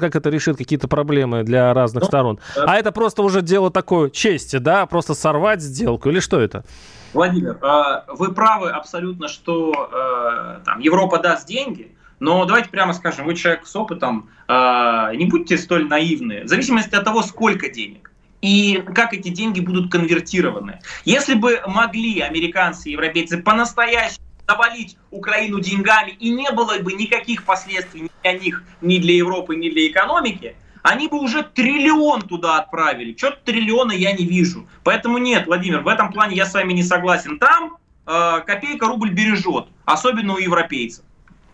как 0.00 0.16
это 0.16 0.28
решит 0.28 0.56
какие-то 0.56 0.88
проблемы 0.88 1.44
для 1.44 1.72
разных 1.72 2.02
ну, 2.02 2.08
сторон, 2.08 2.40
а 2.56 2.74
это 2.74 2.90
просто 2.90 3.22
уже 3.22 3.42
дело 3.42 3.70
такое 3.70 4.10
чести, 4.10 4.56
да, 4.56 4.86
просто 4.86 5.14
сорвать 5.14 5.62
сделку 5.62 6.10
или 6.10 6.18
что 6.18 6.40
это? 6.40 6.63
Владимир, 7.12 7.58
а, 7.62 8.04
вы 8.08 8.32
правы 8.32 8.70
абсолютно, 8.70 9.28
что 9.28 9.88
э, 9.92 10.64
там, 10.64 10.80
Европа 10.80 11.20
даст 11.20 11.46
деньги, 11.46 11.94
но 12.18 12.44
давайте 12.44 12.70
прямо 12.70 12.92
скажем, 12.92 13.26
вы 13.26 13.36
человек 13.36 13.66
с 13.66 13.76
опытом, 13.76 14.28
а, 14.48 15.14
не 15.14 15.26
будьте 15.26 15.56
столь 15.56 15.86
наивны, 15.86 16.42
в 16.42 16.48
зависимости 16.48 16.94
от 16.94 17.04
того, 17.04 17.22
сколько 17.22 17.70
денег 17.70 18.10
и 18.44 18.82
как 18.94 19.14
эти 19.14 19.28
деньги 19.28 19.60
будут 19.60 19.90
конвертированы. 19.90 20.80
Если 21.06 21.34
бы 21.34 21.62
могли 21.66 22.20
американцы 22.20 22.90
и 22.90 22.92
европейцы 22.92 23.38
по-настоящему 23.38 24.24
завалить 24.46 24.98
Украину 25.10 25.60
деньгами 25.60 26.10
и 26.10 26.28
не 26.28 26.50
было 26.50 26.78
бы 26.78 26.92
никаких 26.92 27.44
последствий 27.44 28.02
ни 28.02 28.10
для 28.22 28.32
них, 28.38 28.62
ни 28.82 28.98
для 28.98 29.14
Европы, 29.14 29.56
ни 29.56 29.70
для 29.70 29.86
экономики, 29.86 30.56
они 30.84 31.08
бы 31.08 31.18
уже 31.18 31.42
триллион 31.42 32.22
туда 32.22 32.58
отправили. 32.58 33.16
Что-то 33.16 33.38
триллиона 33.44 33.92
я 33.92 34.12
не 34.12 34.26
вижу. 34.26 34.66
Поэтому 34.84 35.16
нет, 35.16 35.46
Владимир, 35.46 35.80
в 35.80 35.88
этом 35.88 36.12
плане 36.12 36.36
я 36.36 36.44
с 36.44 36.52
вами 36.52 36.74
не 36.74 36.82
согласен. 36.82 37.38
Там 37.38 37.78
э, 38.06 38.40
копейка 38.46 38.86
рубль 38.86 39.10
бережет, 39.10 39.64
особенно 39.86 40.34
у 40.34 40.38
европейцев. 40.38 41.02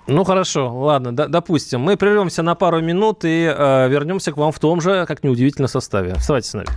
Ну 0.09 0.25
хорошо, 0.25 0.77
ладно, 0.77 1.15
д- 1.15 1.29
допустим. 1.29 1.81
Мы 1.81 1.97
прервемся 1.97 2.43
на 2.43 2.57
пару 2.57 2.81
минут 2.81 3.25
и 3.25 3.45
э, 3.57 3.89
вернемся 3.89 4.33
к 4.33 4.37
вам 4.37 4.51
в 4.51 4.59
том 4.59 4.81
же, 4.81 5.07
как 5.07 5.23
неудивительно, 5.23 5.69
составе. 5.69 6.13
Оставайтесь 6.15 6.51
с 6.51 6.55
нами. 6.55 6.69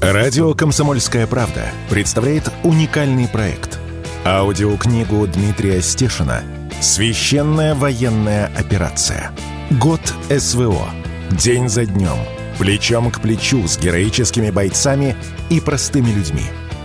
Радио 0.00 0.54
«Комсомольская 0.54 1.28
правда» 1.28 1.66
представляет 1.88 2.50
уникальный 2.64 3.28
проект. 3.28 3.78
Аудиокнигу 4.26 5.28
Дмитрия 5.28 5.80
Стешина 5.80 6.42
«Священная 6.80 7.76
военная 7.76 8.50
операция. 8.58 9.30
Год 9.80 10.00
СВО» 10.28 10.88
День 11.32 11.70
за 11.70 11.86
днем, 11.86 12.18
плечом 12.58 13.10
к 13.10 13.20
плечу 13.20 13.66
с 13.66 13.78
героическими 13.78 14.50
бойцами 14.50 15.16
и 15.48 15.60
простыми 15.60 16.10
людьми. 16.10 16.42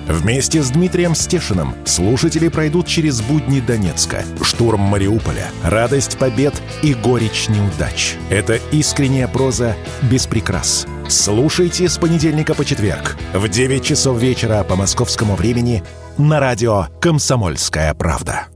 Вместе 0.08 0.64
с 0.64 0.70
Дмитрием 0.70 1.16
Стешиным 1.16 1.76
слушатели 1.86 2.48
пройдут 2.48 2.88
через 2.88 3.20
будни 3.20 3.60
Донецка, 3.60 4.24
штурм 4.42 4.80
Мариуполя, 4.80 5.50
радость 5.64 6.18
побед 6.18 6.54
и 6.82 6.94
горечь 6.94 7.50
неудач. 7.50 8.16
Это 8.30 8.56
искренняя 8.72 9.28
проза 9.28 9.76
без 10.04 10.28
прикрас. 10.28 10.88
Слушайте 11.10 11.90
с 11.90 11.98
понедельника 11.98 12.56
по 12.56 12.64
четверг 12.64 13.18
в 13.34 13.50
9 13.50 13.84
часов 13.84 14.18
вечера 14.18 14.64
по 14.64 14.78
московскому 14.78 15.36
времени 15.36 15.84
на 16.18 16.40
радио 16.40 16.88
«Комсомольская 17.02 17.94
правда». 17.94 18.48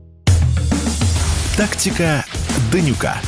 Тактика 1.58 2.24
Данюка. 2.72 3.20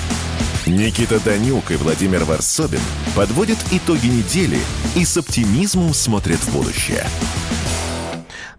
Никита 0.66 1.22
Данюк 1.22 1.72
и 1.72 1.76
Владимир 1.76 2.24
Варсобин 2.24 2.80
подводят 3.14 3.58
итоги 3.70 4.06
недели 4.06 4.56
и 4.96 5.04
с 5.04 5.18
оптимизмом 5.18 5.92
смотрят 5.92 6.38
в 6.38 6.56
будущее. 6.56 7.04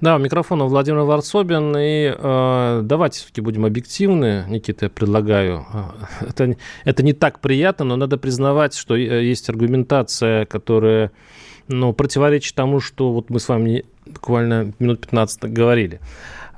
Да, 0.01 0.17
у 0.17 0.19
микрофона 0.19 0.65
Владимир 0.65 0.99
Варсобин. 0.99 1.75
И 1.75 2.13
э, 2.15 2.81
давайте 2.83 3.19
все-таки 3.19 3.41
будем 3.41 3.65
объективны, 3.65 4.45
Никита, 4.47 4.85
я 4.85 4.89
предлагаю. 4.91 5.65
Э, 5.73 6.25
это, 6.29 6.55
это 6.83 7.01
не 7.01 7.13
так 7.13 7.39
приятно, 7.39 7.85
но 7.85 7.95
надо 7.95 8.17
признавать, 8.17 8.75
что 8.75 8.95
э, 8.95 9.25
есть 9.25 9.49
аргументация, 9.49 10.45
которая 10.45 11.11
ну, 11.67 11.91
противоречит 11.91 12.53
тому, 12.53 12.81
что 12.81 13.13
вот 13.13 13.31
мы 13.31 13.39
с 13.39 13.49
вами 13.49 13.83
буквально 14.05 14.73
минут 14.77 15.01
15 15.01 15.51
говорили. 15.51 15.99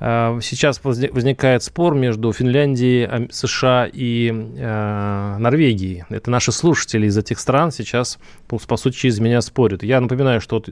Э, 0.00 0.38
сейчас 0.42 0.80
возникает 0.82 1.62
спор 1.62 1.94
между 1.94 2.32
Финляндией, 2.32 3.28
США 3.32 3.88
и 3.92 4.30
э, 4.30 5.36
Норвегией. 5.38 6.04
Это 6.08 6.30
наши 6.30 6.52
слушатели 6.52 7.06
из 7.06 7.16
этих 7.16 7.38
стран 7.38 7.72
сейчас, 7.72 8.18
по 8.46 8.76
сути, 8.76 8.96
через 8.96 9.18
меня 9.18 9.40
спорят. 9.40 9.82
Я 9.82 10.00
напоминаю, 10.00 10.40
что 10.40 10.62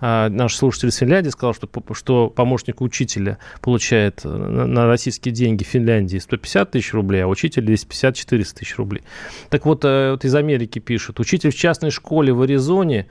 э, 0.00 0.28
наш 0.28 0.54
слушатель 0.54 0.88
из 0.88 0.96
Финляндии 0.96 1.30
сказал, 1.30 1.54
что, 1.54 1.68
что 1.92 2.28
помощник 2.28 2.80
учителя 2.80 3.38
получает 3.60 4.24
на 4.24 4.86
российские 4.86 5.32
деньги 5.32 5.64
в 5.64 5.68
Финляндии 5.68 6.18
150 6.18 6.70
тысяч 6.70 6.92
рублей, 6.94 7.24
а 7.24 7.26
учитель 7.26 7.64
250-400 7.64 8.54
тысяч 8.54 8.76
рублей. 8.76 9.02
Так 9.50 9.66
вот, 9.66 9.84
вот 9.84 10.24
из 10.24 10.34
Америки 10.34 10.78
пишут, 10.78 11.20
учитель 11.20 11.50
в 11.50 11.56
частной 11.56 11.90
школе 11.90 12.32
в 12.32 12.42
Аризоне 12.42 13.06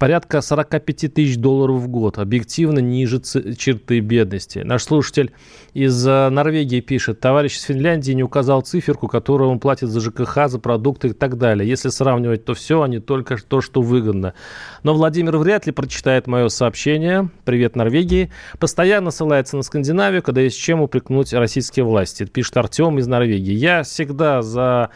порядка 0.00 0.40
45 0.40 1.12
тысяч 1.12 1.36
долларов 1.36 1.76
в 1.76 1.88
год, 1.88 2.18
объективно 2.18 2.78
ниже 2.78 3.20
черты 3.20 4.00
бедности. 4.00 4.60
Наш 4.60 4.84
слушатель 4.84 5.30
из 5.74 6.06
э, 6.06 6.30
Норвегии 6.30 6.80
пишет, 6.80 7.20
товарищ 7.20 7.58
из 7.58 7.62
Финляндии 7.64 8.12
не 8.12 8.22
указал 8.22 8.62
циферку, 8.62 9.08
которую 9.08 9.50
он 9.50 9.60
платит 9.60 9.90
за 9.90 10.00
ЖКХ, 10.00 10.48
за 10.48 10.58
продукты 10.58 11.08
и 11.08 11.12
так 11.12 11.36
далее. 11.36 11.68
Если 11.68 11.90
сравнивать, 11.90 12.46
то 12.46 12.54
все, 12.54 12.80
а 12.80 12.88
не 12.88 12.98
только 12.98 13.36
то, 13.36 13.60
что 13.60 13.82
выгодно. 13.82 14.32
Но 14.82 14.94
Владимир 14.94 15.36
вряд 15.36 15.66
ли 15.66 15.72
прочитает 15.72 16.26
мое 16.26 16.48
сообщение. 16.48 17.28
Привет, 17.44 17.76
Норвегии. 17.76 18.30
Постоянно 18.58 19.10
ссылается 19.10 19.58
на 19.58 19.62
Скандинавию, 19.62 20.22
когда 20.22 20.40
есть 20.40 20.58
чем 20.58 20.80
упрекнуть 20.80 21.34
российские 21.34 21.84
власти. 21.84 22.24
Пишет 22.24 22.56
Артем 22.56 22.98
из 22.98 23.06
Норвегии. 23.06 23.52
Я 23.52 23.82
всегда 23.82 24.40
за 24.40 24.88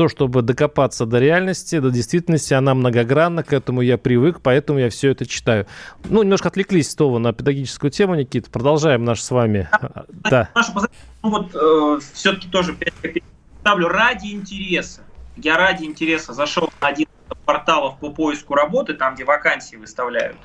то, 0.00 0.08
чтобы 0.08 0.40
докопаться 0.40 1.04
до 1.04 1.18
реальности, 1.18 1.78
до 1.78 1.90
действительности. 1.90 2.54
Она 2.54 2.74
многогранна, 2.74 3.42
к 3.42 3.52
этому 3.52 3.82
я 3.82 3.98
привык, 3.98 4.40
поэтому 4.40 4.78
я 4.78 4.88
все 4.88 5.10
это 5.10 5.26
читаю. 5.26 5.66
Ну, 6.04 6.22
немножко 6.22 6.48
отвлеклись 6.48 6.90
снова 6.92 7.18
на 7.18 7.34
педагогическую 7.34 7.90
тему, 7.90 8.14
Никита. 8.14 8.50
Продолжаем 8.50 9.04
наш 9.04 9.20
с 9.20 9.30
вами. 9.30 9.68
Да. 10.08 10.48
Нашу 10.54 10.72
ну, 11.22 11.28
вот 11.28 11.54
э, 11.54 12.00
все-таки 12.14 12.48
тоже 12.48 12.74
ставлю 13.60 13.88
ради 13.88 14.28
интереса. 14.28 15.02
Я 15.36 15.58
ради 15.58 15.84
интереса 15.84 16.32
зашел 16.32 16.72
на 16.80 16.88
один 16.88 17.06
из 17.06 17.36
порталов 17.44 17.98
по 17.98 18.08
поиску 18.08 18.54
работы, 18.54 18.94
там, 18.94 19.16
где 19.16 19.26
вакансии 19.26 19.76
выставляют. 19.76 20.38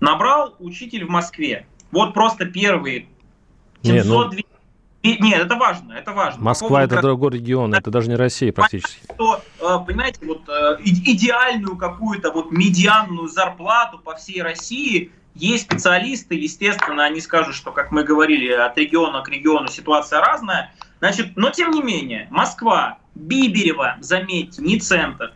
Набрал 0.00 0.56
учитель 0.58 1.04
в 1.04 1.10
Москве. 1.10 1.68
Вот 1.92 2.12
просто 2.12 2.44
первые 2.44 3.06
700 3.84 4.32
Не, 4.32 4.44
ну... 5.18 5.26
Нет, 5.26 5.42
это 5.42 5.56
важно, 5.56 5.92
это 5.92 6.12
важно. 6.12 6.42
Москва 6.42 6.82
это 6.82 7.00
другой 7.00 7.32
регион, 7.32 7.74
это 7.74 7.90
даже 7.90 8.08
не 8.08 8.16
Россия 8.16 8.52
практически. 8.52 9.00
Что, 9.14 9.40
э, 9.60 9.78
понимаете, 9.86 10.18
вот 10.26 10.48
э, 10.48 10.78
идеальную 10.84 11.76
какую-то 11.76 12.32
вот 12.32 12.50
медианную 12.50 13.28
зарплату 13.28 13.98
по 13.98 14.14
всей 14.14 14.42
России 14.42 15.12
есть 15.34 15.64
специалисты, 15.64 16.34
естественно, 16.34 17.04
они 17.04 17.20
скажут, 17.20 17.54
что, 17.54 17.70
как 17.70 17.92
мы 17.92 18.04
говорили, 18.04 18.50
от 18.52 18.76
региона 18.78 19.22
к 19.22 19.28
региону 19.28 19.68
ситуация 19.68 20.20
разная. 20.20 20.72
Значит, 21.00 21.36
но 21.36 21.50
тем 21.50 21.72
не 21.72 21.82
менее, 21.82 22.26
Москва, 22.30 22.98
Биберева, 23.14 23.96
заметьте, 24.00 24.62
не 24.62 24.80
центр, 24.80 25.34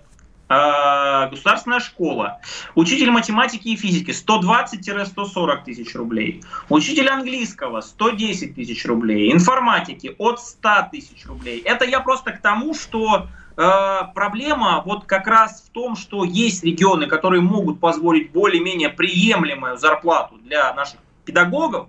государственная 0.50 1.78
школа. 1.78 2.40
Учитель 2.74 3.10
математики 3.10 3.68
и 3.68 3.76
физики 3.76 4.10
120-140 4.10 5.64
тысяч 5.64 5.94
рублей. 5.94 6.42
Учитель 6.68 7.08
английского 7.08 7.80
110 7.80 8.56
тысяч 8.56 8.84
рублей. 8.84 9.32
Информатики 9.32 10.14
от 10.18 10.40
100 10.40 10.88
тысяч 10.90 11.24
рублей. 11.26 11.60
Это 11.60 11.84
я 11.84 12.00
просто 12.00 12.32
к 12.32 12.40
тому, 12.40 12.74
что 12.74 13.28
э, 13.56 14.00
проблема 14.12 14.82
вот 14.84 15.04
как 15.04 15.28
раз 15.28 15.62
в 15.68 15.70
том, 15.70 15.94
что 15.94 16.24
есть 16.24 16.64
регионы, 16.64 17.06
которые 17.06 17.42
могут 17.42 17.78
позволить 17.78 18.32
более-менее 18.32 18.88
приемлемую 18.88 19.78
зарплату 19.78 20.36
для 20.38 20.74
наших 20.74 20.98
педагогов, 21.24 21.88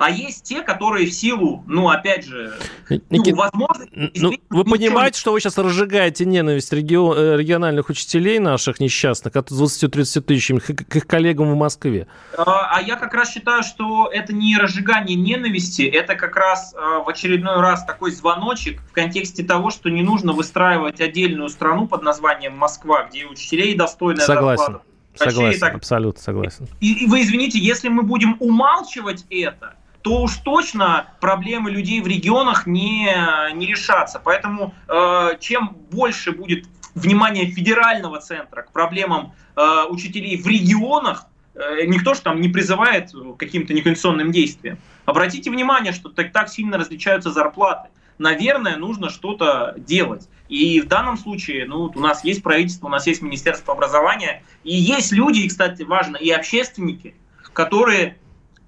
А 0.00 0.08
есть 0.08 0.44
те, 0.44 0.62
которые 0.62 1.06
в 1.06 1.12
силу, 1.12 1.62
ну, 1.66 1.90
опять 1.90 2.24
же, 2.24 2.54
Никит, 2.88 3.34
ну, 3.34 3.42
возможно... 3.42 3.86
Ну, 3.92 4.32
вы 4.48 4.64
понимаете, 4.64 5.20
что 5.20 5.30
вы 5.30 5.40
сейчас 5.40 5.58
разжигаете 5.58 6.24
ненависть 6.24 6.72
регион, 6.72 7.18
э, 7.18 7.36
региональных 7.36 7.90
учителей 7.90 8.38
наших 8.38 8.80
несчастных 8.80 9.36
от 9.36 9.50
20-30 9.50 10.22
тысячами 10.22 10.58
к, 10.60 10.88
к 10.88 10.96
их 10.96 11.06
коллегам 11.06 11.52
в 11.52 11.54
Москве? 11.54 12.06
А, 12.34 12.76
а 12.76 12.80
я 12.80 12.96
как 12.96 13.12
раз 13.12 13.30
считаю, 13.30 13.62
что 13.62 14.08
это 14.10 14.32
не 14.32 14.56
разжигание 14.56 15.16
ненависти, 15.18 15.82
это 15.82 16.14
как 16.14 16.34
раз 16.34 16.74
а, 16.74 17.00
в 17.00 17.08
очередной 17.10 17.60
раз 17.60 17.84
такой 17.84 18.10
звоночек 18.12 18.80
в 18.80 18.92
контексте 18.92 19.44
того, 19.44 19.68
что 19.68 19.90
не 19.90 20.02
нужно 20.02 20.32
выстраивать 20.32 21.02
отдельную 21.02 21.50
страну 21.50 21.86
под 21.86 22.02
названием 22.02 22.56
Москва, 22.56 23.04
где 23.04 23.26
учителей 23.26 23.74
достойная 23.74 24.24
Согласен. 24.24 24.64
зарплата. 24.64 24.86
Согласен, 25.14 25.60
так... 25.60 25.74
абсолютно 25.74 26.22
согласен. 26.22 26.68
И, 26.80 27.04
и 27.04 27.06
вы 27.06 27.20
извините, 27.20 27.58
если 27.58 27.88
мы 27.88 28.02
будем 28.02 28.36
умалчивать 28.38 29.26
это, 29.28 29.74
то 30.02 30.22
уж 30.22 30.36
точно 30.38 31.08
проблемы 31.20 31.70
людей 31.70 32.00
в 32.00 32.06
регионах 32.06 32.66
не, 32.66 33.14
не 33.54 33.66
решатся. 33.66 34.20
Поэтому 34.22 34.74
э, 34.88 35.36
чем 35.40 35.76
больше 35.90 36.32
будет 36.32 36.66
внимание 36.94 37.46
федерального 37.46 38.20
центра 38.20 38.62
к 38.62 38.72
проблемам 38.72 39.34
э, 39.56 39.84
учителей 39.88 40.36
в 40.40 40.46
регионах, 40.46 41.26
э, 41.54 41.84
никто 41.86 42.14
же 42.14 42.22
там 42.22 42.40
не 42.40 42.48
призывает 42.48 43.12
каким-то 43.38 43.74
неконституционным 43.74 44.32
действиям. 44.32 44.78
Обратите 45.04 45.50
внимание, 45.50 45.92
что 45.92 46.08
так, 46.08 46.32
так 46.32 46.48
сильно 46.48 46.78
различаются 46.78 47.30
зарплаты. 47.30 47.90
Наверное, 48.18 48.76
нужно 48.76 49.08
что-то 49.08 49.74
делать. 49.78 50.28
И 50.48 50.80
в 50.80 50.88
данном 50.88 51.16
случае, 51.16 51.66
ну, 51.66 51.90
у 51.94 52.00
нас 52.00 52.22
есть 52.24 52.42
правительство, 52.42 52.86
у 52.86 52.90
нас 52.90 53.06
есть 53.06 53.22
Министерство 53.22 53.72
образования, 53.72 54.42
и 54.62 54.74
есть 54.74 55.12
люди, 55.12 55.40
и, 55.40 55.48
кстати, 55.48 55.84
важно, 55.84 56.16
и 56.16 56.30
общественники, 56.30 57.14
которые 57.54 58.18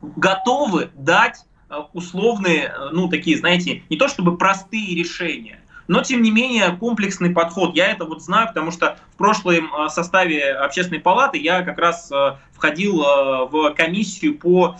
готовы 0.02 0.90
дать 0.94 1.44
э, 1.70 1.76
условные, 1.92 2.64
э, 2.64 2.88
ну, 2.92 3.08
такие, 3.08 3.38
знаете, 3.38 3.82
не 3.88 3.96
то 3.96 4.08
чтобы 4.08 4.36
простые 4.36 4.94
решения, 4.96 5.60
но, 5.88 6.02
тем 6.02 6.22
не 6.22 6.30
менее, 6.30 6.76
комплексный 6.76 7.30
подход. 7.30 7.74
Я 7.74 7.90
это 7.90 8.04
вот 8.04 8.22
знаю, 8.22 8.48
потому 8.48 8.70
что 8.70 8.98
в 9.14 9.16
прошлом 9.16 9.72
э, 9.74 9.88
составе 9.88 10.52
общественной 10.52 11.00
палаты 11.00 11.38
я 11.38 11.62
как 11.62 11.78
раз 11.78 12.10
входил 12.52 12.98
в 12.98 13.74
комиссию 13.76 14.38
по 14.38 14.76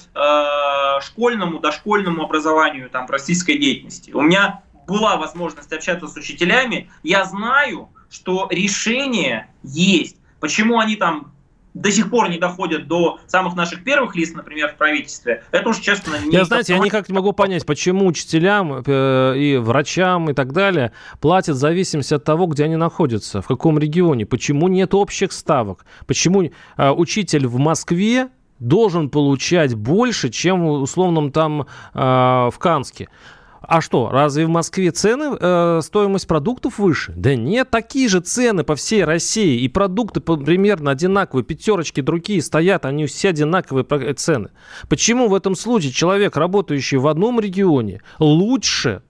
школьному, 1.01 1.59
дошкольному 1.59 2.23
образованию, 2.23 2.89
там, 2.89 3.07
российской 3.07 3.59
деятельности. 3.59 4.13
У 4.13 4.21
меня 4.21 4.63
была 4.87 5.17
возможность 5.17 5.73
общаться 5.73 6.07
с 6.07 6.17
учителями. 6.17 6.89
Я 7.03 7.25
знаю, 7.25 7.89
что 8.09 8.47
решение 8.51 9.49
есть. 9.65 10.17
Почему 10.39 10.79
они 10.79 10.95
там 10.95 11.32
до 11.75 11.91
сих 11.91 12.11
пор 12.11 12.29
не 12.29 12.39
доходят 12.39 12.87
до 12.87 13.19
самых 13.27 13.55
наших 13.55 13.85
первых 13.85 14.15
лиц, 14.17 14.33
например, 14.35 14.71
в 14.71 14.77
правительстве, 14.77 15.45
это 15.51 15.71
уж 15.71 15.79
честно 15.79 16.17
не... 16.25 16.33
Я, 16.33 16.45
знаете, 16.45 16.75
я 16.75 16.79
никак 16.79 17.09
не 17.09 17.15
могу 17.15 17.33
понять, 17.33 17.65
почему 17.67 18.07
учителям 18.07 18.83
э, 18.85 19.35
и 19.37 19.57
врачам 19.57 20.31
и 20.31 20.35
так 20.35 20.53
далее 20.53 20.93
платят 21.21 21.57
в 21.57 21.59
зависимости 21.59 22.15
от 22.15 22.25
того, 22.25 22.47
где 22.47 22.65
они 22.65 22.77
находятся, 22.77 23.43
в 23.43 23.47
каком 23.47 23.79
регионе. 23.79 24.27
Почему 24.27 24.69
нет 24.69 24.95
общих 24.95 25.33
ставок? 25.33 25.85
Почему 26.07 26.43
э, 26.43 26.91
учитель 26.91 27.47
в 27.47 27.59
Москве 27.59 28.29
должен 28.59 29.11
получать 29.11 29.75
больше, 29.75 30.29
чем 30.29 30.65
условном 30.67 31.33
там 31.33 31.63
э, 31.63 31.67
в 31.95 32.55
Канске? 32.59 33.09
А 33.63 33.81
что, 33.81 34.11
разве 34.11 34.45
в 34.47 34.49
Москве 34.49 34.91
цены, 34.91 35.37
э, 35.39 35.81
стоимость 35.83 36.27
продуктов 36.27 36.79
выше? 36.79 37.13
Да 37.17 37.37
нет, 37.37 37.71
такие 37.71 38.09
же 38.09 38.21
цены 38.21 38.65
по 38.65 38.75
всей 38.75 39.05
России. 39.05 39.61
И 39.61 39.69
продукты 39.69 40.21
примерно 40.21 40.91
одинаковые. 40.91 41.45
Пятерочки 41.45 42.01
другие 42.01 42.43
стоят, 42.43 42.85
они 42.85 43.07
все 43.07 43.29
одинаковые 43.29 43.87
э, 43.89 44.15
цены. 44.15 44.51
Почему 44.89 45.29
в 45.29 45.35
этом 45.35 45.55
случае 45.55 45.93
человек, 45.93 46.37
работающий 46.37 46.99
в 46.99 47.07
одном 47.07 47.39
регионе, 47.39 48.03
лучше 48.19 49.03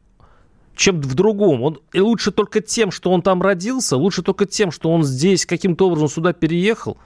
чем 0.74 1.00
в 1.00 1.14
другом. 1.14 1.62
Он 1.62 1.80
лучше 1.94 2.30
только 2.30 2.60
тем, 2.60 2.90
что 2.90 3.10
он 3.10 3.22
там 3.22 3.42
родился, 3.42 3.96
лучше 3.96 4.22
только 4.22 4.46
тем, 4.46 4.70
что 4.70 4.90
он 4.90 5.02
здесь 5.04 5.46
каким-то 5.46 5.86
образом 5.86 6.08
сюда 6.08 6.32
переехал. 6.32 6.98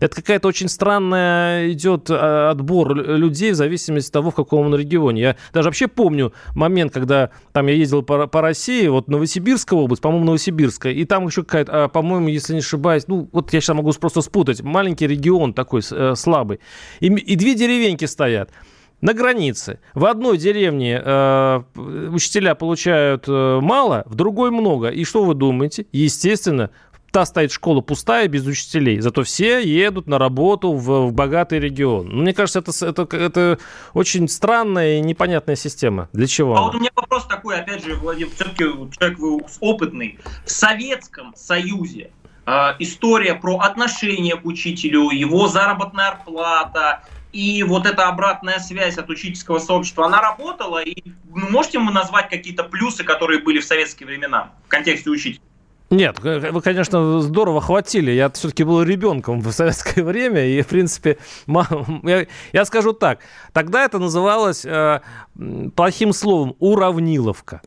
Это 0.00 0.16
какая-то 0.16 0.48
очень 0.48 0.68
странная 0.68 1.70
идет 1.72 2.08
а, 2.10 2.50
отбор 2.50 2.94
людей 2.94 3.52
в 3.52 3.54
зависимости 3.54 4.08
от 4.08 4.12
того, 4.12 4.30
в 4.30 4.34
каком 4.34 4.66
он 4.66 4.74
регионе. 4.74 5.20
Я 5.22 5.36
даже 5.52 5.68
вообще 5.68 5.88
помню 5.88 6.32
момент, 6.54 6.92
когда 6.92 7.30
там 7.52 7.66
я 7.66 7.74
ездил 7.74 8.02
по, 8.02 8.26
по 8.26 8.40
России, 8.40 8.88
вот 8.88 9.08
Новосибирская 9.08 9.78
область, 9.78 10.02
по-моему, 10.02 10.24
Новосибирская, 10.24 10.92
и 10.92 11.04
там 11.04 11.26
еще 11.26 11.42
какая-то, 11.42 11.84
а, 11.84 11.88
по-моему, 11.88 12.28
если 12.28 12.54
не 12.54 12.60
ошибаюсь, 12.60 13.04
ну, 13.06 13.28
вот 13.32 13.52
я 13.52 13.60
сейчас 13.60 13.76
могу 13.76 13.92
просто 13.92 14.22
спутать, 14.22 14.62
маленький 14.62 15.06
регион 15.06 15.52
такой 15.52 15.82
э, 15.90 16.14
слабый, 16.16 16.60
и, 17.00 17.06
и 17.06 17.36
две 17.36 17.54
деревеньки 17.54 18.06
стоят 18.06 18.50
на 19.00 19.14
границе. 19.14 19.80
В 19.94 20.04
одной 20.04 20.38
деревне 20.38 21.00
э, 21.02 21.62
учителя 22.12 22.54
получают 22.54 23.24
э, 23.28 23.60
мало, 23.60 24.04
в 24.06 24.14
другой 24.14 24.50
много. 24.50 24.88
И 24.88 25.04
что 25.04 25.24
вы 25.24 25.34
думаете? 25.34 25.86
Естественно, 25.92 26.70
та 27.10 27.26
стоит 27.26 27.52
школа 27.52 27.80
пустая, 27.80 28.28
без 28.28 28.46
учителей. 28.46 29.00
Зато 29.00 29.22
все 29.22 29.60
едут 29.60 30.06
на 30.06 30.18
работу 30.18 30.72
в, 30.72 31.08
в 31.08 31.12
богатый 31.12 31.58
регион. 31.58 32.08
Ну, 32.08 32.22
мне 32.22 32.32
кажется, 32.32 32.60
это, 32.60 32.86
это, 32.86 33.16
это 33.16 33.58
очень 33.94 34.28
странная 34.28 34.98
и 34.98 35.00
непонятная 35.00 35.56
система. 35.56 36.08
Для 36.12 36.26
чего? 36.26 36.56
А 36.56 36.62
вот 36.62 36.74
у 36.74 36.78
меня 36.78 36.90
вопрос 36.94 37.26
такой, 37.26 37.58
опять 37.58 37.84
же, 37.84 37.94
Владимир, 37.94 38.30
все-таки 38.34 38.64
человек 38.98 39.18
вы 39.18 39.40
опытный. 39.60 40.18
В 40.44 40.50
Советском 40.50 41.34
Союзе 41.36 42.10
э, 42.46 42.52
история 42.78 43.34
про 43.34 43.58
отношение 43.58 44.36
к 44.36 44.44
учителю, 44.44 45.10
его 45.10 45.48
заработная 45.48 46.18
плата, 46.24 47.02
и 47.32 47.62
вот 47.62 47.86
эта 47.86 48.08
обратная 48.08 48.58
связь 48.58 48.98
от 48.98 49.08
учительского 49.08 49.58
сообщества, 49.58 50.06
она 50.06 50.20
работала, 50.20 50.82
и 50.82 51.02
ну, 51.32 51.48
можете 51.50 51.78
мы 51.78 51.92
назвать 51.92 52.28
какие-то 52.28 52.64
плюсы, 52.64 53.04
которые 53.04 53.40
были 53.40 53.60
в 53.60 53.64
советские 53.64 54.08
времена 54.08 54.52
в 54.64 54.68
контексте 54.68 55.10
учителя? 55.10 55.40
Нет, 55.90 56.20
вы, 56.20 56.62
конечно, 56.62 57.20
здорово 57.20 57.60
хватили. 57.60 58.12
Я 58.12 58.30
все-таки 58.30 58.62
был 58.62 58.82
ребенком 58.82 59.40
в 59.40 59.50
советское 59.50 60.02
время, 60.04 60.46
и, 60.46 60.62
в 60.62 60.68
принципе, 60.68 61.18
я, 62.04 62.26
я 62.52 62.64
скажу 62.64 62.92
так. 62.92 63.18
Тогда 63.52 63.84
это 63.84 63.98
называлось 63.98 64.64
э, 64.64 65.00
плохим 65.74 66.12
словом 66.12 66.54
«уравниловка». 66.60 67.60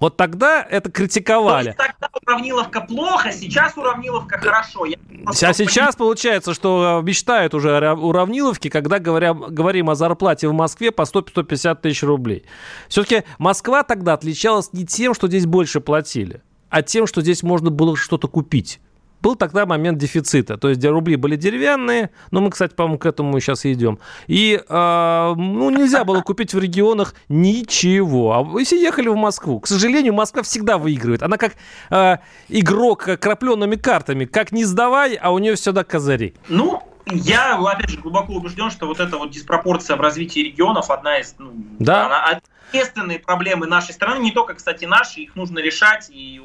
Вот 0.00 0.16
тогда 0.16 0.62
это 0.62 0.90
критиковали. 0.90 1.74
То 1.76 1.82
есть 1.82 1.98
тогда 2.00 2.08
уравниловка 2.26 2.80
плохо, 2.80 3.30
сейчас 3.32 3.76
уравниловка 3.76 4.38
хорошо. 4.38 4.86
Я 4.86 4.96
а 5.26 5.52
сейчас 5.52 5.94
получается, 5.94 6.54
что 6.54 7.02
мечтают 7.04 7.52
уже 7.52 7.76
о 7.76 7.94
уравниловке, 7.94 8.70
когда 8.70 8.98
говоря, 8.98 9.34
говорим 9.34 9.90
о 9.90 9.94
зарплате 9.94 10.48
в 10.48 10.54
Москве 10.54 10.90
по 10.90 11.02
100-150 11.02 11.80
тысяч 11.82 12.02
рублей. 12.02 12.46
Все-таки 12.88 13.24
Москва 13.38 13.82
тогда 13.82 14.14
отличалась 14.14 14.72
не 14.72 14.86
тем, 14.86 15.12
что 15.12 15.28
здесь 15.28 15.44
больше 15.44 15.82
платили 15.82 16.40
а 16.70 16.82
тем, 16.82 17.06
что 17.06 17.20
здесь 17.20 17.42
можно 17.42 17.70
было 17.70 17.96
что-то 17.96 18.28
купить. 18.28 18.80
Был 19.20 19.36
тогда 19.36 19.66
момент 19.66 19.98
дефицита, 19.98 20.56
то 20.56 20.70
есть 20.70 20.82
рубли 20.82 21.16
были 21.16 21.36
деревянные, 21.36 22.08
но 22.30 22.40
мы, 22.40 22.50
кстати, 22.50 22.72
по-моему, 22.72 22.98
к 22.98 23.04
этому 23.04 23.38
сейчас 23.38 23.66
и 23.66 23.72
идем. 23.74 23.98
И 24.28 24.58
э, 24.66 25.34
ну, 25.36 25.68
нельзя 25.68 26.04
было 26.04 26.22
купить 26.22 26.54
в 26.54 26.58
регионах 26.58 27.14
ничего. 27.28 28.32
А 28.32 28.42
вы 28.42 28.64
все 28.64 28.80
ехали 28.80 29.08
в 29.08 29.16
Москву. 29.16 29.60
К 29.60 29.66
сожалению, 29.66 30.14
Москва 30.14 30.42
всегда 30.42 30.78
выигрывает. 30.78 31.22
Она 31.22 31.36
как 31.36 31.52
э, 31.90 32.16
игрок 32.48 33.10
крапленными 33.20 33.76
картами. 33.76 34.24
Как 34.24 34.52
не 34.52 34.64
сдавай, 34.64 35.16
а 35.16 35.32
у 35.32 35.38
нее 35.38 35.54
всегда 35.54 35.84
козыри. 35.84 36.34
Ну, 36.48 36.82
я, 37.04 37.58
опять 37.58 37.90
же, 37.90 37.98
глубоко 37.98 38.32
убежден, 38.32 38.70
что 38.70 38.86
вот 38.86 39.00
эта 39.00 39.18
вот 39.18 39.30
диспропорция 39.30 39.96
в 39.96 40.00
развитии 40.00 40.40
регионов 40.40 40.90
одна 40.90 41.18
из... 41.18 41.34
Ну, 41.38 41.52
да. 41.78 42.06
Она, 42.06 42.40
естественные 42.72 43.18
проблемы 43.18 43.66
нашей 43.66 43.92
страны, 43.92 44.22
не 44.22 44.30
только, 44.30 44.54
кстати, 44.54 44.84
наши, 44.84 45.20
их 45.20 45.36
нужно 45.36 45.58
решать, 45.58 46.08
и 46.10 46.40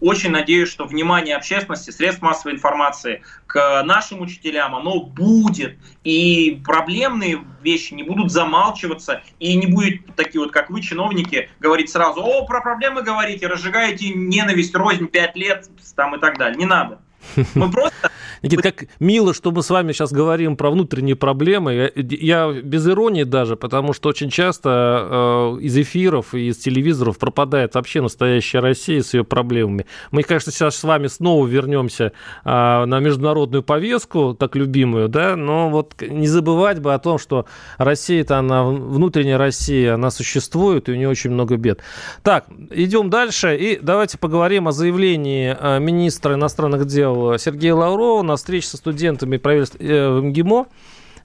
очень 0.00 0.30
надеюсь, 0.30 0.68
что 0.68 0.86
внимание 0.86 1.36
общественности, 1.36 1.90
средств 1.90 2.22
массовой 2.22 2.54
информации 2.54 3.22
к 3.46 3.82
нашим 3.82 4.20
учителям, 4.20 4.74
оно 4.74 5.00
будет, 5.00 5.76
и 6.04 6.60
проблемные 6.64 7.44
вещи 7.62 7.94
не 7.94 8.02
будут 8.02 8.30
замалчиваться, 8.30 9.22
и 9.38 9.54
не 9.56 9.66
будет 9.66 10.14
такие 10.16 10.40
вот, 10.40 10.52
как 10.52 10.70
вы, 10.70 10.80
чиновники, 10.80 11.50
говорить 11.60 11.90
сразу, 11.90 12.20
о, 12.22 12.44
про 12.46 12.60
проблемы 12.60 13.02
говорите, 13.02 13.46
разжигаете 13.46 14.10
ненависть, 14.10 14.74
рознь 14.74 15.06
пять 15.06 15.36
лет, 15.36 15.68
там 15.94 16.14
и 16.16 16.20
так 16.20 16.38
далее. 16.38 16.56
Не 16.56 16.66
надо. 16.66 17.00
Мы 17.54 17.70
просто 17.70 18.10
Никита, 18.42 18.62
как 18.62 18.86
мило, 19.00 19.34
что 19.34 19.50
мы 19.50 19.62
с 19.62 19.70
вами 19.70 19.92
сейчас 19.92 20.12
говорим 20.12 20.56
про 20.56 20.70
внутренние 20.70 21.16
проблемы. 21.16 21.74
Я, 21.74 21.90
я 21.94 22.52
без 22.52 22.86
иронии 22.88 23.24
даже, 23.24 23.56
потому 23.56 23.92
что 23.92 24.08
очень 24.08 24.30
часто 24.30 25.56
э, 25.58 25.62
из 25.62 25.76
эфиров 25.76 26.34
и 26.34 26.48
из 26.48 26.56
телевизоров 26.56 27.18
пропадает 27.18 27.74
вообще 27.74 28.00
настоящая 28.00 28.60
Россия 28.60 29.02
с 29.02 29.12
ее 29.12 29.24
проблемами. 29.24 29.86
Мы, 30.10 30.22
конечно, 30.22 30.52
сейчас 30.52 30.76
с 30.76 30.84
вами 30.84 31.08
снова 31.08 31.46
вернемся 31.46 32.12
э, 32.44 32.84
на 32.84 32.98
международную 33.00 33.62
повестку, 33.62 34.34
так 34.38 34.56
любимую, 34.56 35.08
да, 35.08 35.36
но 35.36 35.68
вот 35.68 36.00
не 36.00 36.26
забывать 36.26 36.80
бы 36.80 36.94
о 36.94 36.98
том, 36.98 37.18
что 37.18 37.44
Россия-то, 37.76 38.38
она, 38.38 38.64
внутренняя 38.64 39.36
Россия, 39.36 39.94
она 39.94 40.10
существует, 40.10 40.88
и 40.88 40.92
у 40.92 40.94
нее 40.94 41.08
очень 41.08 41.30
много 41.30 41.56
бед. 41.56 41.80
Так, 42.22 42.46
идем 42.70 43.10
дальше, 43.10 43.56
и 43.56 43.78
давайте 43.80 44.16
поговорим 44.16 44.68
о 44.68 44.72
заявлении 44.72 45.54
э, 45.58 45.78
министра 45.78 46.34
иностранных 46.34 46.86
дел 46.86 47.38
Сергея 47.38 47.74
Лаврова 47.74 48.29
на 48.30 48.36
встрече 48.36 48.68
со 48.68 48.76
студентами 48.76 49.36
правительства 49.36 49.78
э, 49.82 50.20
МГИМО. 50.20 50.66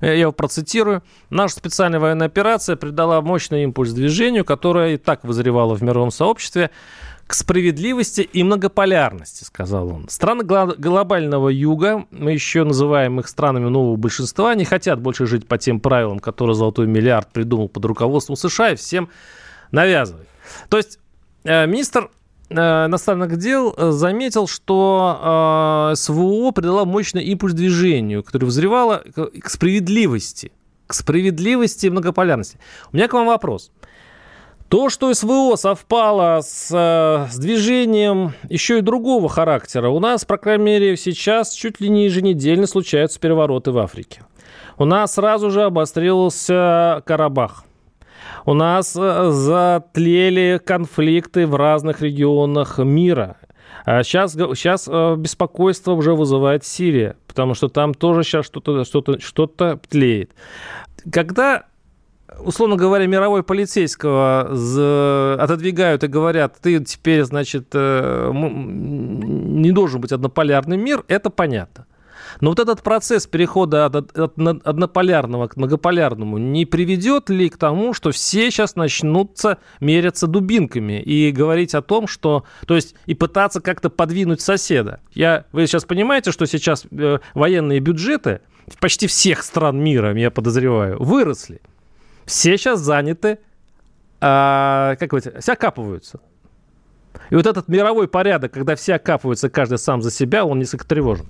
я 0.02 0.14
его 0.14 0.32
процитирую. 0.32 1.04
Наша 1.30 1.56
специальная 1.56 2.00
военная 2.00 2.28
операция 2.28 2.76
придала 2.76 3.22
мощный 3.22 3.64
импульс 3.64 3.92
движению, 3.92 4.46
которое 4.46 4.96
и 4.96 4.98
так 4.98 5.24
вызревало 5.24 5.76
в 5.76 5.82
мировом 5.82 6.12
сообществе 6.12 6.72
к 7.28 7.34
справедливости 7.34 8.22
и 8.22 8.44
многополярности, 8.44 9.44
сказал 9.44 9.90
он. 9.90 10.10
Страны 10.10 10.44
глобального 10.44 11.50
юга, 11.50 12.06
мы 12.12 12.34
еще 12.34 12.64
называем 12.64 13.20
их 13.20 13.28
странами 13.28 13.68
нового 13.68 13.96
большинства, 13.96 14.54
не 14.54 14.64
хотят 14.64 15.02
больше 15.02 15.26
жить 15.26 15.48
по 15.48 15.58
тем 15.58 15.80
правилам, 15.80 16.20
которые 16.20 16.56
золотой 16.56 16.86
миллиард 16.86 17.32
придумал 17.32 17.68
под 17.68 17.86
руководством 17.86 18.36
США 18.36 18.72
и 18.72 18.76
всем 18.76 19.10
навязывает. 19.72 20.28
То 20.70 20.78
есть 20.78 21.00
э, 21.46 21.66
министр 21.66 22.04
э, 22.04 22.08
иностранных 22.50 23.38
дел 23.38 23.74
э, 23.76 23.92
заметил, 23.92 24.48
что 24.48 25.92
СВО 25.96 26.52
придала 26.52 26.86
мощный 26.86 27.24
импульс 27.24 27.54
движению, 27.54 28.24
который 28.24 28.46
взревало 28.46 29.04
к 29.16 29.50
справедливости. 29.50 30.52
К 30.88 30.94
справедливости 30.94 31.88
и 31.88 31.90
многополярности. 31.90 32.60
У 32.92 32.96
меня 32.96 33.08
к 33.08 33.14
вам 33.14 33.28
вопрос. 33.28 33.72
То, 34.70 34.90
что 34.90 35.14
СВО 35.14 35.56
совпало 35.58 36.42
с, 36.42 36.70
э, 36.72 37.32
с 37.32 37.38
движением 37.38 38.34
еще 38.50 38.80
и 38.80 38.82
другого 38.82 39.30
характера, 39.30 39.90
у 39.90 40.00
нас, 40.00 40.26
по 40.26 40.38
крайней 40.38 40.64
мере, 40.64 40.98
сейчас 40.98 41.54
чуть 41.54 41.80
ли 41.80 41.88
не 41.88 42.06
еженедельно 42.06 42.66
случаются 42.66 43.20
перевороты 43.20 43.72
в 43.72 43.78
Африке. 43.78 44.24
У 44.78 44.86
нас 44.86 45.14
сразу 45.14 45.52
же 45.52 45.64
обострился 45.64 47.04
Карабах. 47.06 47.64
У 48.46 48.54
нас 48.54 48.96
э, 48.96 49.32
затлели 49.32 50.60
конфликты 50.64 51.48
в 51.48 51.56
разных 51.56 52.02
регионах 52.02 52.78
мира. 52.80 53.38
А 53.86 54.04
сейчас, 54.04 54.34
сейчас 54.34 54.88
э, 54.88 55.16
беспокойство 55.18 55.92
уже 55.92 56.14
вызывает 56.14 56.66
Сирия, 56.66 57.16
потому 57.28 57.54
что 57.54 57.68
там 57.70 57.94
тоже 57.94 58.24
сейчас 58.24 58.46
что-то 58.46 58.84
что 58.84 59.00
-то, 59.00 59.20
что 59.20 59.46
-то 59.46 59.80
тлеет. 59.90 60.32
Когда 61.12 61.66
условно 62.40 62.76
говоря, 62.76 63.06
мировой 63.08 63.44
полицейского 63.44 64.42
отодвигают 65.42 66.04
и 66.04 66.08
говорят, 66.08 66.58
ты 66.62 66.84
теперь, 66.84 67.24
значит, 67.24 67.68
э, 67.74 68.32
не 68.34 69.72
должен 69.72 70.02
быть 70.02 70.12
однополярный 70.12 70.78
мир, 70.78 71.04
это 71.08 71.30
понятно. 71.30 71.86
Но 72.42 72.52
вот 72.52 72.60
этот 72.60 72.84
процесс 72.84 73.28
перехода 73.28 73.86
от, 73.86 74.12
однополярного 74.18 75.48
к 75.48 75.58
многополярному 75.58 76.38
не 76.38 76.66
приведет 76.66 77.30
ли 77.30 77.50
к 77.50 77.58
тому, 77.58 77.94
что 77.94 78.12
все 78.12 78.52
сейчас 78.52 78.76
начнутся 78.76 79.58
меряться 79.80 80.28
дубинками 80.28 81.02
и 81.02 81.32
говорить 81.32 81.76
о 81.76 81.82
том, 81.82 82.08
что... 82.08 82.46
То 82.68 82.76
есть 82.76 82.96
и 83.06 83.14
пытаться 83.14 83.62
как-то 83.62 83.90
подвинуть 83.90 84.42
соседа. 84.42 85.00
Я, 85.14 85.46
вы 85.52 85.68
сейчас 85.68 85.86
понимаете, 85.86 86.32
что 86.32 86.46
сейчас 86.46 86.86
э, 86.92 87.20
военные 87.34 87.80
бюджеты 87.80 88.42
почти 88.80 89.08
всех 89.08 89.44
стран 89.44 89.82
мира, 89.82 90.16
я 90.18 90.32
подозреваю, 90.32 91.02
выросли. 91.02 91.62
Все 92.26 92.58
сейчас 92.58 92.80
заняты, 92.80 93.40
а, 94.20 94.96
как 94.96 95.10
говорится, 95.10 95.40
все 95.40 95.54
окапываются. 95.54 96.20
И 97.30 97.36
вот 97.36 97.46
этот 97.46 97.68
мировой 97.68 98.08
порядок, 98.08 98.52
когда 98.52 98.76
все 98.76 98.96
окапываются, 98.96 99.50
каждый 99.50 99.78
сам 99.78 100.02
за 100.02 100.12
себя, 100.12 100.46
он 100.46 100.60
несколько 100.60 100.86
тревожен. 100.86 101.28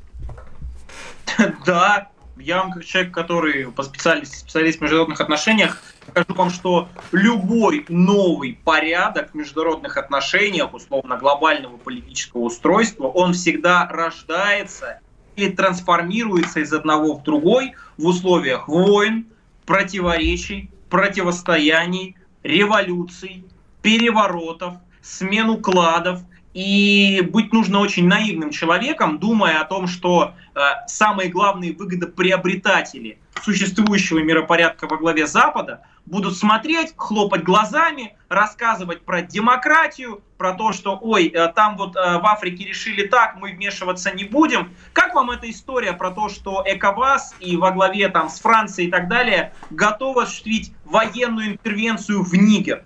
Да, 1.65 2.09
я 2.37 2.61
вам 2.61 2.71
как 2.71 2.85
человек, 2.85 3.13
который 3.13 3.71
по 3.71 3.83
специальности 3.83 4.37
специалист 4.37 4.79
в 4.79 4.81
международных 4.81 5.21
отношениях, 5.21 5.81
скажу 6.09 6.33
вам, 6.33 6.49
что 6.49 6.89
любой 7.11 7.85
новый 7.89 8.59
порядок 8.63 9.31
в 9.31 9.35
международных 9.35 9.97
отношениях, 9.97 10.73
условно 10.73 11.17
глобального 11.17 11.77
политического 11.77 12.41
устройства, 12.41 13.07
он 13.07 13.33
всегда 13.33 13.87
рождается 13.87 14.99
или 15.35 15.49
трансформируется 15.49 16.59
из 16.59 16.73
одного 16.73 17.15
в 17.15 17.23
другой 17.23 17.73
в 17.97 18.05
условиях 18.05 18.67
войн, 18.67 19.27
противоречий, 19.65 20.69
противостояний, 20.89 22.15
революций, 22.43 23.45
переворотов, 23.81 24.75
смен 25.01 25.49
укладов. 25.49 26.21
И 26.55 27.19
быть 27.33 27.51
нужно 27.51 27.79
очень 27.79 28.07
наивным 28.07 28.49
человеком, 28.49 29.19
думая 29.19 29.59
о 29.59 29.65
том, 29.65 29.87
что 29.87 30.35
э, 30.55 30.59
самые 30.87 31.29
главные 31.29 31.73
выгодоприобретатели 31.73 33.19
существующего 33.43 34.19
миропорядка 34.19 34.87
во 34.87 34.95
главе 34.95 35.27
Запада 35.27 35.81
будут 36.05 36.37
смотреть, 36.37 36.93
хлопать 36.95 37.43
глазами, 37.43 38.15
рассказывать 38.29 39.01
про 39.01 39.21
демократию, 39.21 40.23
про 40.37 40.53
то, 40.53 40.71
что, 40.71 40.97
ой, 41.01 41.27
э, 41.27 41.49
там 41.49 41.75
вот 41.75 41.97
э, 41.97 42.19
в 42.19 42.25
Африке 42.25 42.63
решили 42.63 43.05
так, 43.05 43.35
мы 43.35 43.51
вмешиваться 43.51 44.11
не 44.11 44.23
будем. 44.23 44.73
Как 44.93 45.13
вам 45.13 45.31
эта 45.31 45.49
история 45.49 45.91
про 45.91 46.11
то, 46.11 46.29
что 46.29 46.63
ЭКОВАС 46.65 47.35
и 47.41 47.57
во 47.57 47.71
главе 47.71 48.07
там 48.07 48.29
с 48.29 48.39
Францией 48.39 48.87
и 48.87 48.91
так 48.91 49.09
далее 49.09 49.53
готовы 49.71 50.23
осуществить 50.23 50.73
военную 50.85 51.47
интервенцию 51.47 52.23
в 52.23 52.33
Нигер? 52.33 52.85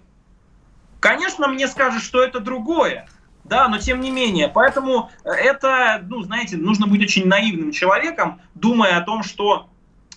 Конечно, 1.00 1.48
мне 1.48 1.68
скажут, 1.68 2.02
что 2.02 2.24
это 2.24 2.40
другое. 2.40 3.08
Да, 3.44 3.68
но 3.68 3.80
тем 3.80 4.00
не 4.02 4.12
менее. 4.12 4.48
Поэтому 4.48 5.10
э, 5.24 5.30
это, 5.32 6.04
ну, 6.08 6.22
знаете, 6.22 6.58
нужно 6.58 6.88
быть 6.88 7.02
очень 7.02 7.28
наивным 7.28 7.72
человеком, 7.72 8.42
думая 8.54 8.98
о 8.98 9.02
том, 9.02 9.24
что 9.24 9.70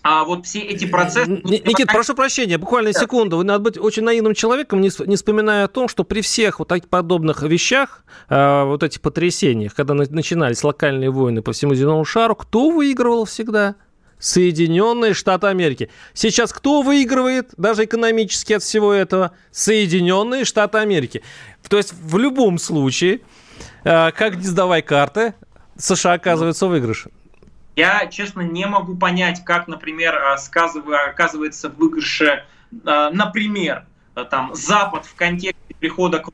а 0.05 0.25
вот 0.25 0.47
все 0.47 0.59
эти 0.61 0.85
процессы... 0.85 1.31
Никит, 1.31 1.87
прошу 1.87 2.15
прощения, 2.15 2.59
буквально 2.59 2.93
секунду. 2.93 3.37
Вы 3.37 3.45
надо 3.45 3.61
быть 3.61 3.79
очень 3.79 4.03
наивным 4.03 4.35
человеком, 4.35 4.81
не, 4.81 4.91
не 5.07 5.15
вспоминая 5.15 5.65
о 5.65 5.69
том, 5.69 5.89
что 5.89 6.03
при 6.03 6.23
всех 6.23 6.59
вот 6.59 6.69
таких 6.69 6.89
подобных 6.89 7.43
вещах, 7.43 8.05
э, 8.29 8.65
вот 8.65 8.83
этих 8.83 9.01
потрясениях, 9.01 9.75
когда 9.75 9.95
начинались 9.95 10.65
локальные 10.65 11.11
войны 11.11 11.41
по 11.41 11.53
всему 11.53 11.75
земному 11.75 12.05
шару, 12.05 12.35
кто 12.35 12.71
выигрывал 12.71 13.27
всегда? 13.27 13.77
Соединенные 14.23 15.15
Штаты 15.15 15.49
Америки. 15.49 15.91
Сейчас 16.15 16.53
кто 16.53 16.83
выигрывает, 16.83 17.51
даже 17.57 17.85
экономически 17.87 18.53
от 18.53 18.63
всего 18.63 18.93
этого? 18.93 19.33
Соединенные 19.51 20.45
Штаты 20.45 20.79
Америки. 20.79 21.25
То 21.69 21.77
есть 21.77 21.93
в 21.93 22.17
любом 22.19 22.59
случае, 22.59 23.23
э, 23.83 24.13
как 24.13 24.37
не 24.37 24.45
сдавай 24.45 24.81
карты, 24.81 25.35
США 25.77 26.13
оказывается 26.13 26.69
в 26.69 26.71
выигрыше. 26.71 27.11
Я, 27.75 28.07
честно, 28.07 28.43
не 28.43 28.65
могу 28.65 28.97
понять, 28.97 29.43
как, 29.45 29.67
например, 29.67 30.15
э, 30.15 30.37
оказывается 31.09 31.69
в 31.69 31.77
выигрыше, 31.77 32.45
э, 32.71 33.11
например, 33.13 33.87
там, 34.31 34.55
Запад 34.55 35.05
в 35.05 35.17
контексте 35.17 35.75
прихода 35.81 36.21
к 36.21 36.31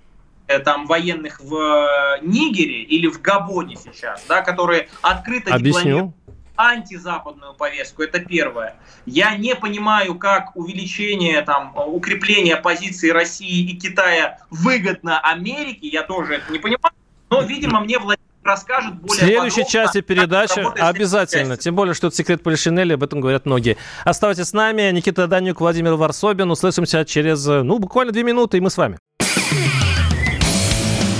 там, 0.64 0.84
военных 0.86 1.40
в 1.40 2.18
Нигере 2.20 2.82
или 2.82 3.06
в 3.06 3.22
Габоне 3.22 3.76
сейчас, 3.76 4.26
да, 4.28 4.42
которые 4.42 4.88
открыто 5.00 5.54
Объясню. 5.54 6.12
Антизападную 6.58 7.54
повестку, 7.54 8.02
это 8.02 8.18
первое. 8.18 8.74
Я 9.06 9.36
не 9.36 9.54
понимаю, 9.54 10.16
как 10.16 10.56
увеличение, 10.56 11.40
там, 11.42 11.72
укрепление 11.76 12.56
позиции 12.56 13.10
России 13.10 13.70
и 13.70 13.76
Китая 13.76 14.40
выгодно 14.50 15.20
Америке, 15.20 15.88
я 15.88 16.02
тоже 16.02 16.34
это 16.34 16.52
не 16.52 16.58
понимаю, 16.58 16.92
но, 17.30 17.42
видимо, 17.42 17.80
мне 17.80 17.98
Владимир 17.98 18.18
расскажет 18.42 18.94
более 18.94 19.14
В 19.14 19.18
следующей 19.18 19.62
подробно, 19.62 19.70
части 19.70 20.00
передачи 20.00 20.80
обязательно. 20.80 21.56
Тем 21.56 21.74
более, 21.74 21.94
что 21.94 22.08
это 22.08 22.16
секрет 22.16 22.42
Полишинеля, 22.42 22.94
об 22.94 23.02
этом 23.02 23.20
говорят 23.20 23.46
многие. 23.46 23.76
Оставайтесь 24.04 24.46
с 24.46 24.52
нами. 24.52 24.90
Никита 24.90 25.26
Данюк, 25.26 25.60
Владимир 25.60 25.94
Варсобин. 25.94 26.50
Услышимся 26.50 27.04
через, 27.04 27.44
ну, 27.44 27.78
буквально 27.78 28.12
две 28.12 28.22
минуты, 28.22 28.56
и 28.56 28.60
мы 28.60 28.70
с 28.70 28.76
вами. 28.78 28.98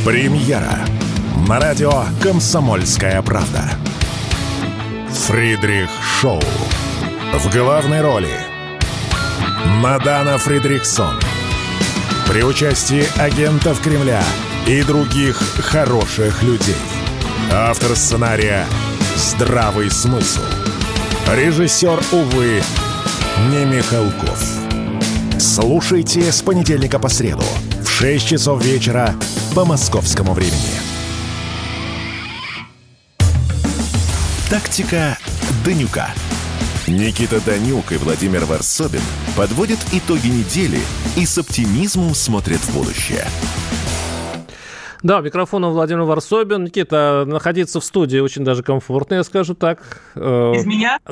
Премьера 0.05 0.79
на 1.47 1.61
радио 1.61 2.05
«Комсомольская 2.23 3.21
правда». 3.21 3.63
Фридрих 5.27 5.91
Шоу. 6.21 6.41
В 7.35 7.53
главной 7.53 8.01
роли 8.01 8.31
Мадана 9.67 10.39
Фридрихсон. 10.39 11.21
При 12.27 12.43
участии 12.43 13.05
агентов 13.21 13.81
Кремля 13.83 14.23
и 14.67 14.83
других 14.83 15.37
хороших 15.59 16.43
людей. 16.43 16.77
Автор 17.53 17.95
сценария 17.95 18.65
«Здравый 19.17 19.91
смысл». 19.91 20.41
Режиссер, 21.35 22.01
увы, 22.13 22.63
не 23.51 23.67
Михалков. 23.67 24.43
Слушайте 25.39 26.33
с 26.33 26.41
понедельника 26.41 26.99
по 26.99 27.09
среду 27.09 27.45
в 27.83 27.89
6 27.89 28.27
часов 28.27 28.65
вечера 28.65 29.15
по 29.55 29.67
московскому 29.67 30.33
времени. 30.33 30.78
Тактика 34.51 35.19
Данюка. 35.63 36.07
Никита 36.87 37.39
Данюк 37.45 37.93
и 37.93 37.99
Владимир 37.99 38.47
Варсобин 38.47 39.03
подводят 39.37 39.79
итоги 39.93 40.29
недели 40.29 40.79
и 41.19 41.27
с 41.27 41.37
оптимизмом 41.37 42.15
смотрят 42.15 42.57
в 42.61 42.75
будущее. 42.75 43.27
Да, 45.03 45.21
микрофоном 45.21 45.73
Владимир 45.75 46.05
Варсобин. 46.05 46.65
Никита, 46.65 47.25
находиться 47.27 47.79
в 47.79 47.85
студии 47.85 48.21
очень 48.21 48.43
даже 48.43 48.63
комфортно, 48.63 49.17
я 49.17 49.25
скажу 49.25 49.53
так. 49.55 49.81
Э, 50.15 50.55
Из 50.57 50.65
меня? 50.65 50.99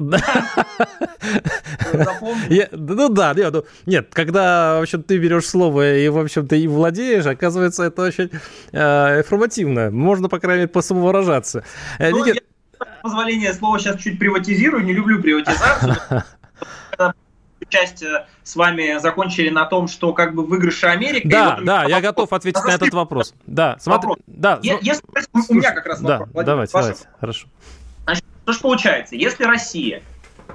Ну 2.72 3.08
да, 3.10 3.34
ну, 3.34 3.64
нет, 3.86 4.08
когда, 4.12 4.78
в 4.78 4.82
общем, 4.82 5.02
ты 5.02 5.18
берешь 5.18 5.46
слово 5.46 5.96
и, 5.96 6.08
в 6.08 6.18
общем-то, 6.18 6.56
и 6.56 6.66
владеешь, 6.66 7.26
оказывается, 7.26 7.84
это 7.84 8.02
очень 8.02 8.30
э, 8.72 9.18
информативно. 9.18 9.90
Можно, 9.90 10.28
по 10.28 10.38
крайней 10.38 10.62
мере, 10.62 10.68
по-самовыражаться. 10.68 11.64
Э, 11.98 12.10
ну, 12.10 12.24
Никит... 13.06 13.16
позволение 13.16 13.54
слова 13.54 13.78
сейчас 13.78 14.00
чуть 14.00 14.18
приватизирую, 14.18 14.84
не 14.84 14.92
люблю 14.92 15.20
приватизацию. 15.20 15.96
часть 17.68 18.02
э, 18.02 18.26
с 18.42 18.56
вами 18.56 18.98
закончили 18.98 19.50
на 19.50 19.64
том, 19.64 19.88
что 19.88 20.12
как 20.12 20.34
бы 20.34 20.44
выигрыше 20.44 20.86
Америка. 20.86 21.28
Да, 21.28 21.56
вот 21.56 21.64
да, 21.64 21.84
я 21.84 22.00
готов 22.00 22.32
ответить 22.32 22.62
на 22.64 22.70
этот 22.70 22.92
вопрос. 22.94 23.34
Да, 23.46 23.76
смотри, 23.80 24.10
да. 24.26 24.58
Если, 24.62 25.02
у 25.48 25.54
меня 25.54 25.72
как 25.72 25.86
раз 25.86 26.00
вопрос. 26.00 26.28
Да, 26.32 26.42
давайте, 26.42 26.72
давайте, 26.72 27.08
хорошо. 27.20 27.48
Значит, 28.04 28.24
что 28.42 28.52
же 28.52 28.60
получается? 28.60 29.16
Если 29.16 29.44
Россия 29.44 30.02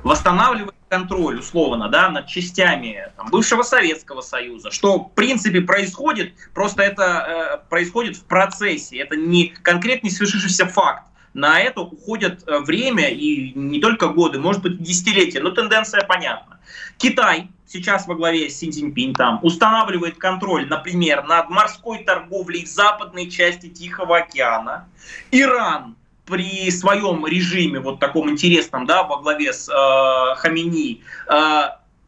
восстанавливает 0.03 0.75
контроль, 0.89 1.39
условно, 1.39 1.89
да, 1.89 2.09
над 2.09 2.27
частями 2.27 3.11
там, 3.17 3.29
бывшего 3.29 3.63
Советского 3.63 4.21
Союза, 4.21 4.71
что 4.71 4.99
в 4.99 5.11
принципе 5.13 5.61
происходит, 5.61 6.33
просто 6.53 6.83
это 6.83 7.61
э, 7.63 7.69
происходит 7.69 8.15
в 8.17 8.23
процессе, 8.23 8.97
это 8.97 9.15
не 9.15 9.47
конкретно 9.47 10.07
не 10.07 10.11
свершившийся 10.11 10.65
факт. 10.65 11.03
На 11.33 11.59
это 11.59 11.81
уходит 11.81 12.43
э, 12.47 12.59
время 12.59 13.09
и 13.09 13.53
не 13.53 13.79
только 13.79 14.09
годы, 14.09 14.39
может 14.39 14.61
быть 14.61 14.81
десятилетия, 14.81 15.39
но 15.39 15.51
тенденция 15.51 16.05
понятна. 16.05 16.59
Китай 16.97 17.47
сейчас 17.65 18.07
во 18.07 18.15
главе 18.15 18.49
с 18.49 18.57
Си 18.57 18.69
Цзиньпинь 18.69 19.13
там 19.13 19.39
устанавливает 19.41 20.17
контроль, 20.17 20.67
например, 20.67 21.23
над 21.23 21.49
морской 21.49 22.03
торговлей 22.03 22.65
в 22.65 22.67
западной 22.67 23.29
части 23.29 23.69
Тихого 23.69 24.17
океана. 24.17 24.87
Иран 25.31 25.95
при 26.25 26.69
своем 26.71 27.25
режиме, 27.25 27.79
вот 27.79 27.99
таком 27.99 28.29
интересном, 28.29 28.85
да, 28.85 29.03
во 29.03 29.21
главе 29.21 29.53
с 29.53 29.69
э, 29.69 30.35
Хамини, 30.35 31.01
э, 31.27 31.61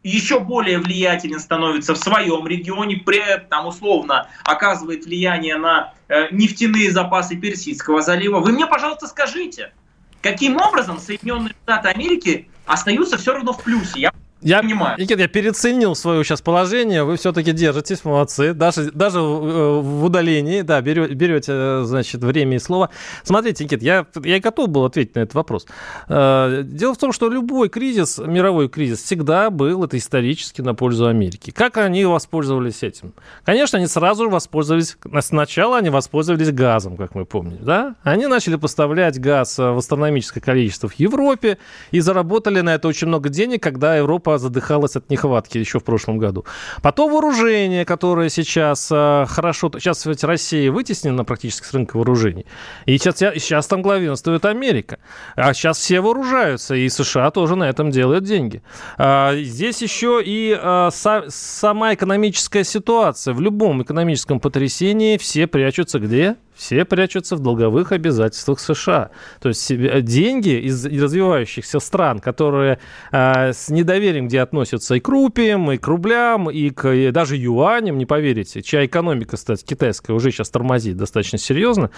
еще 0.03 0.39
более 0.39 0.79
влиятелен 0.79 1.39
становится 1.39 1.93
в 1.93 1.97
своем 1.97 2.45
регионе, 2.45 2.97
при 2.97 3.21
там 3.49 3.67
условно 3.67 4.27
оказывает 4.43 5.05
влияние 5.05 5.57
на 5.57 5.93
э, 6.09 6.27
нефтяные 6.31 6.91
запасы 6.91 7.35
Персидского 7.37 8.01
залива. 8.01 8.39
Вы 8.39 8.51
мне, 8.51 8.67
пожалуйста, 8.67 9.07
скажите, 9.07 9.73
каким 10.21 10.57
образом 10.57 10.99
Соединенные 10.99 11.55
Штаты 11.63 11.89
Америки 11.89 12.49
остаются 12.65 13.17
все 13.17 13.33
равно 13.33 13.53
в 13.53 13.63
плюсе? 13.63 14.01
Я 14.01 14.13
я, 14.43 14.61
понимаю. 14.61 14.99
Никит, 14.99 15.19
я 15.19 15.27
переценил 15.27 15.95
свое 15.95 16.23
сейчас 16.23 16.41
положение. 16.41 17.03
Вы 17.03 17.17
все-таки 17.17 17.51
держитесь, 17.51 18.03
молодцы. 18.05 18.53
Даже, 18.53 18.91
даже 18.91 19.19
в, 19.19 19.81
в 19.81 20.05
удалении, 20.05 20.61
да, 20.61 20.81
берете, 20.81 21.13
берете, 21.13 21.83
значит, 21.83 22.23
время 22.23 22.57
и 22.57 22.59
слово. 22.59 22.89
Смотрите, 23.23 23.63
Никит, 23.63 23.81
я, 23.81 24.05
я 24.23 24.39
готов 24.39 24.69
был 24.69 24.85
ответить 24.85 25.15
на 25.15 25.21
этот 25.21 25.35
вопрос. 25.35 25.65
Э, 26.07 26.63
дело 26.63 26.93
в 26.93 26.97
том, 26.97 27.11
что 27.11 27.29
любой 27.29 27.69
кризис, 27.69 28.19
мировой 28.19 28.69
кризис, 28.69 29.01
всегда 29.03 29.49
был 29.49 29.83
это 29.83 29.97
исторически 29.97 30.61
на 30.61 30.73
пользу 30.75 31.07
Америки. 31.07 31.51
Как 31.51 31.77
они 31.77 32.05
воспользовались 32.05 32.83
этим? 32.83 33.13
Конечно, 33.45 33.77
они 33.77 33.87
сразу 33.87 34.29
воспользовались, 34.29 34.97
сначала 35.21 35.77
они 35.77 35.89
воспользовались 35.89 36.51
газом, 36.51 36.97
как 36.97 37.15
мы 37.15 37.25
помним, 37.25 37.59
да? 37.61 37.95
Они 38.03 38.27
начали 38.27 38.55
поставлять 38.55 39.19
газ 39.19 39.57
в 39.57 39.77
астрономическое 39.77 40.41
количество 40.41 40.87
в 40.87 40.99
Европе 40.99 41.57
и 41.91 41.99
заработали 41.99 42.61
на 42.61 42.75
это 42.75 42.87
очень 42.87 43.07
много 43.07 43.29
денег, 43.29 43.61
когда 43.63 43.95
Европа 43.97 44.32
задыхалась 44.37 44.95
от 44.95 45.09
нехватки 45.09 45.57
еще 45.57 45.79
в 45.79 45.83
прошлом 45.83 46.17
году. 46.17 46.45
Потом 46.81 47.11
вооружение, 47.11 47.85
которое 47.85 48.29
сейчас 48.29 48.89
э, 48.91 49.25
хорошо... 49.27 49.71
Сейчас 49.73 50.05
ведь 50.05 50.23
Россия 50.23 50.71
вытеснена 50.71 51.23
практически 51.23 51.65
с 51.65 51.73
рынка 51.73 51.97
вооружений. 51.97 52.45
И 52.85 52.97
сейчас, 52.97 53.19
сейчас 53.19 53.67
там 53.67 53.81
главенствует 53.81 54.45
Америка. 54.45 54.99
А 55.35 55.53
сейчас 55.53 55.77
все 55.77 56.01
вооружаются, 56.01 56.75
и 56.75 56.87
США 56.89 57.31
тоже 57.31 57.55
на 57.55 57.69
этом 57.69 57.91
делают 57.91 58.23
деньги. 58.23 58.61
А, 58.97 59.35
здесь 59.35 59.81
еще 59.81 60.21
и 60.23 60.57
а, 60.59 60.89
са, 60.91 61.25
сама 61.29 61.93
экономическая 61.93 62.63
ситуация. 62.63 63.33
В 63.33 63.41
любом 63.41 63.83
экономическом 63.83 64.39
потрясении 64.39 65.17
все 65.17 65.47
прячутся 65.47 65.99
где? 65.99 66.35
Все 66.63 66.85
прячутся 66.85 67.35
в 67.35 67.39
долговых 67.39 67.91
обязательствах 67.91 68.59
США. 68.61 69.11
То 69.41 69.49
есть 69.49 69.67
деньги 70.05 70.61
из 70.61 70.85
развивающихся 70.85 71.79
стран, 71.79 72.19
которые 72.19 72.79
э, 73.11 73.51
с 73.51 73.67
недоверием, 73.69 74.27
где 74.27 74.39
относятся 74.39 74.95
и 74.95 75.01
к 75.01 75.09
рупиям, 75.09 75.69
и 75.73 75.77
к 75.77 75.85
рублям, 75.85 76.49
и 76.49 76.69
к 76.69 76.89
и 76.89 77.11
даже 77.11 77.35
юаням, 77.35 77.97
не 77.97 78.05
поверите, 78.05 78.61
чья 78.61 78.85
экономика, 78.85 79.35
кстати, 79.35 79.65
китайская 79.65 80.13
уже 80.13 80.31
сейчас 80.31 80.49
тормозит 80.49 80.95
достаточно 80.95 81.37
серьезно, 81.37 81.89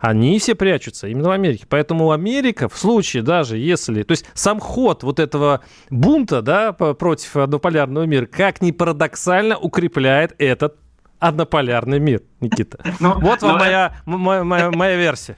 они 0.00 0.38
все 0.38 0.54
прячутся 0.54 1.08
именно 1.08 1.30
в 1.30 1.32
Америке. 1.32 1.64
Поэтому 1.66 2.12
Америка 2.12 2.68
в 2.68 2.76
случае 2.76 3.22
даже 3.22 3.56
если... 3.56 4.02
То 4.02 4.12
есть 4.12 4.26
сам 4.34 4.60
ход 4.60 5.02
вот 5.02 5.18
этого 5.18 5.62
бунта 5.88 6.42
да, 6.42 6.72
против 6.72 7.36
однополярного 7.36 8.04
мира, 8.04 8.26
как 8.26 8.60
ни 8.60 8.70
парадоксально, 8.70 9.56
укрепляет 9.56 10.34
этот 10.38 10.76
однополярный 11.20 12.00
мир, 12.00 12.22
Никита. 12.40 12.80
Ну, 12.98 13.18
вот 13.20 13.42
вам 13.42 13.58
моя, 13.58 13.94
моя, 14.06 14.42
моя, 14.42 14.70
моя 14.70 14.96
версия. 14.96 15.36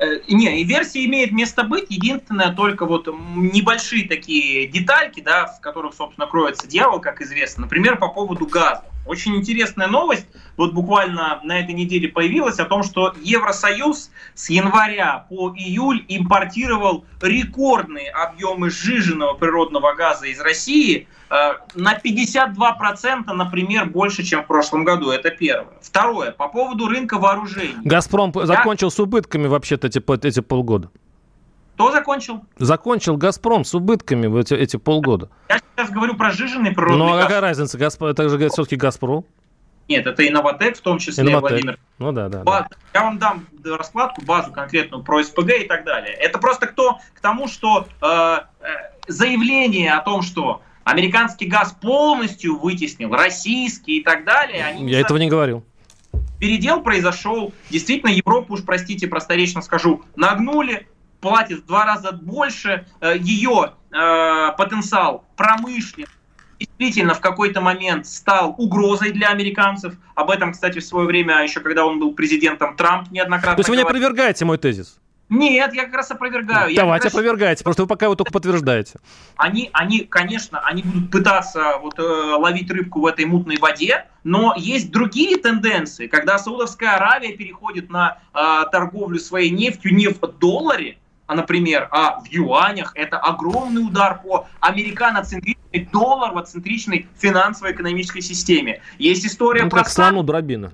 Э, 0.00 0.20
не, 0.28 0.60
и 0.60 0.64
версия 0.64 1.04
имеет 1.04 1.32
место 1.32 1.64
быть. 1.64 1.86
Единственное, 1.90 2.52
только 2.52 2.86
вот 2.86 3.06
небольшие 3.06 4.08
такие 4.08 4.66
детальки, 4.66 5.20
да, 5.20 5.46
в 5.46 5.60
которых, 5.60 5.94
собственно, 5.94 6.26
кроется 6.26 6.66
дьявол, 6.66 7.00
как 7.00 7.20
известно. 7.20 7.62
Например, 7.62 7.96
по 7.96 8.08
поводу 8.08 8.46
газа. 8.46 8.84
Очень 9.08 9.36
интересная 9.36 9.88
новость, 9.88 10.26
вот 10.56 10.72
буквально 10.72 11.40
на 11.42 11.60
этой 11.60 11.74
неделе 11.74 12.08
появилась, 12.08 12.58
о 12.58 12.64
том, 12.64 12.82
что 12.82 13.14
Евросоюз 13.22 14.10
с 14.34 14.50
января 14.50 15.26
по 15.28 15.50
июль 15.50 16.04
импортировал 16.08 17.04
рекордные 17.20 18.10
объемы 18.10 18.70
сжиженного 18.70 19.34
природного 19.34 19.94
газа 19.94 20.26
из 20.26 20.40
России– 20.40 21.08
Э, 21.30 21.56
на 21.74 21.94
52%, 21.94 23.32
например, 23.32 23.86
больше, 23.86 24.22
чем 24.22 24.44
в 24.44 24.46
прошлом 24.46 24.84
году. 24.84 25.10
Это 25.10 25.30
первое. 25.30 25.68
Второе, 25.82 26.32
по 26.32 26.48
поводу 26.48 26.88
рынка 26.88 27.18
вооружений. 27.18 27.74
«Газпром» 27.84 28.32
Я... 28.34 28.46
закончил 28.46 28.90
с 28.90 28.98
убытками 28.98 29.46
вообще-то 29.46 29.88
эти, 29.88 30.02
эти 30.26 30.40
полгода. 30.40 30.90
Кто 31.78 31.92
закончил? 31.92 32.44
Закончил 32.58 33.16
«Газпром» 33.16 33.64
с 33.64 33.72
убытками 33.72 34.26
в 34.26 34.36
эти, 34.36 34.52
эти 34.52 34.76
полгода. 34.76 35.30
Я 35.48 35.60
сейчас 35.76 35.92
говорю 35.92 36.16
про 36.16 36.32
жиженный 36.32 36.72
природный 36.72 36.98
Ну, 36.98 37.16
а 37.16 37.22
какая 37.22 37.40
разница? 37.40 37.78
Газпром, 37.78 38.10
это 38.10 38.28
же 38.28 38.48
все-таки 38.48 38.74
«Газпром». 38.74 39.24
Нет, 39.86 40.04
это 40.04 40.24
и 40.24 40.30
Новотек, 40.30 40.76
в 40.76 40.80
том 40.80 40.98
числе, 40.98 41.22
Инноватек. 41.22 41.50
Владимир. 41.50 41.78
Ну 42.00 42.10
да, 42.10 42.28
да, 42.28 42.42
да. 42.42 42.68
Я 42.92 43.04
вам 43.04 43.18
дам 43.18 43.46
раскладку, 43.64 44.22
базу 44.24 44.50
конкретную 44.50 45.04
про 45.04 45.22
СПГ 45.22 45.50
и 45.50 45.64
так 45.68 45.84
далее. 45.84 46.14
Это 46.14 46.40
просто 46.40 46.66
кто 46.66 46.98
к 47.14 47.20
тому, 47.20 47.46
что 47.46 47.86
э, 48.02 48.06
э 48.06 48.42
заявление 49.06 49.92
о 49.92 50.00
том, 50.00 50.22
что 50.22 50.62
американский 50.82 51.46
газ 51.46 51.76
полностью 51.80 52.58
вытеснил 52.58 53.12
российский 53.12 54.00
и 54.00 54.02
так 54.02 54.24
далее. 54.24 54.64
Они 54.64 54.90
Я 54.90 54.98
этого 54.98 55.18
не 55.18 55.28
говорил. 55.28 55.64
Передел 56.40 56.82
произошел. 56.82 57.52
Действительно, 57.70 58.10
Европу, 58.10 58.54
уж 58.54 58.64
простите, 58.64 59.06
просторечно 59.06 59.62
скажу, 59.62 60.02
нагнули, 60.16 60.88
платит 61.20 61.60
в 61.60 61.66
два 61.66 61.84
раза 61.84 62.12
больше. 62.12 62.86
Э, 63.00 63.16
Ее 63.18 63.72
э, 63.92 64.52
потенциал 64.56 65.24
промышленный 65.36 66.08
действительно 66.58 67.14
в 67.14 67.20
какой-то 67.20 67.60
момент 67.60 68.06
стал 68.06 68.54
угрозой 68.58 69.12
для 69.12 69.28
американцев. 69.28 69.94
Об 70.14 70.30
этом, 70.30 70.52
кстати, 70.52 70.80
в 70.80 70.84
свое 70.84 71.06
время, 71.06 71.42
еще 71.42 71.60
когда 71.60 71.86
он 71.86 72.00
был 72.00 72.14
президентом, 72.14 72.76
Трамп 72.76 73.10
неоднократно 73.10 73.56
То 73.56 73.60
есть 73.60 73.68
вы 73.68 73.76
не 73.76 73.82
опровергаете 73.82 74.44
мой 74.44 74.58
тезис? 74.58 74.98
Нет, 75.28 75.74
я 75.74 75.84
как 75.84 75.94
раз 75.94 76.10
опровергаю. 76.10 76.74
Давайте 76.74 77.04
раз... 77.04 77.12
опровергайте, 77.12 77.62
просто 77.62 77.82
вы 77.82 77.88
пока 77.88 78.06
его 78.06 78.14
только 78.14 78.32
подтверждаете. 78.32 78.94
Они, 79.36 79.68
они, 79.74 80.00
конечно, 80.00 80.58
они 80.60 80.82
будут 80.82 81.10
пытаться 81.10 81.74
вот, 81.82 81.98
э, 81.98 82.02
ловить 82.02 82.70
рыбку 82.70 83.00
в 83.00 83.06
этой 83.06 83.26
мутной 83.26 83.58
воде, 83.58 84.06
но 84.24 84.54
есть 84.56 84.90
другие 84.90 85.36
тенденции, 85.36 86.06
когда 86.06 86.38
Саудовская 86.38 86.96
Аравия 86.96 87.36
переходит 87.36 87.90
на 87.90 88.18
э, 88.32 88.64
торговлю 88.72 89.18
своей 89.18 89.50
нефтью 89.50 89.94
не 89.94 90.08
в 90.08 90.18
долларе, 90.38 90.96
а, 91.28 91.34
например, 91.34 91.88
а 91.90 92.20
в 92.20 92.26
юанях, 92.26 92.92
это 92.94 93.18
огромный 93.18 93.86
удар 93.86 94.20
по 94.22 94.48
американоцентричной, 94.60 95.86
долларово-центричной 95.92 97.06
финансово-экономической 97.18 98.22
системе. 98.22 98.80
Есть 98.98 99.26
история 99.26 99.64
ну, 99.64 99.70
про... 99.70 99.80
Как 99.80 99.90
слону 99.90 100.22
дробина. 100.22 100.72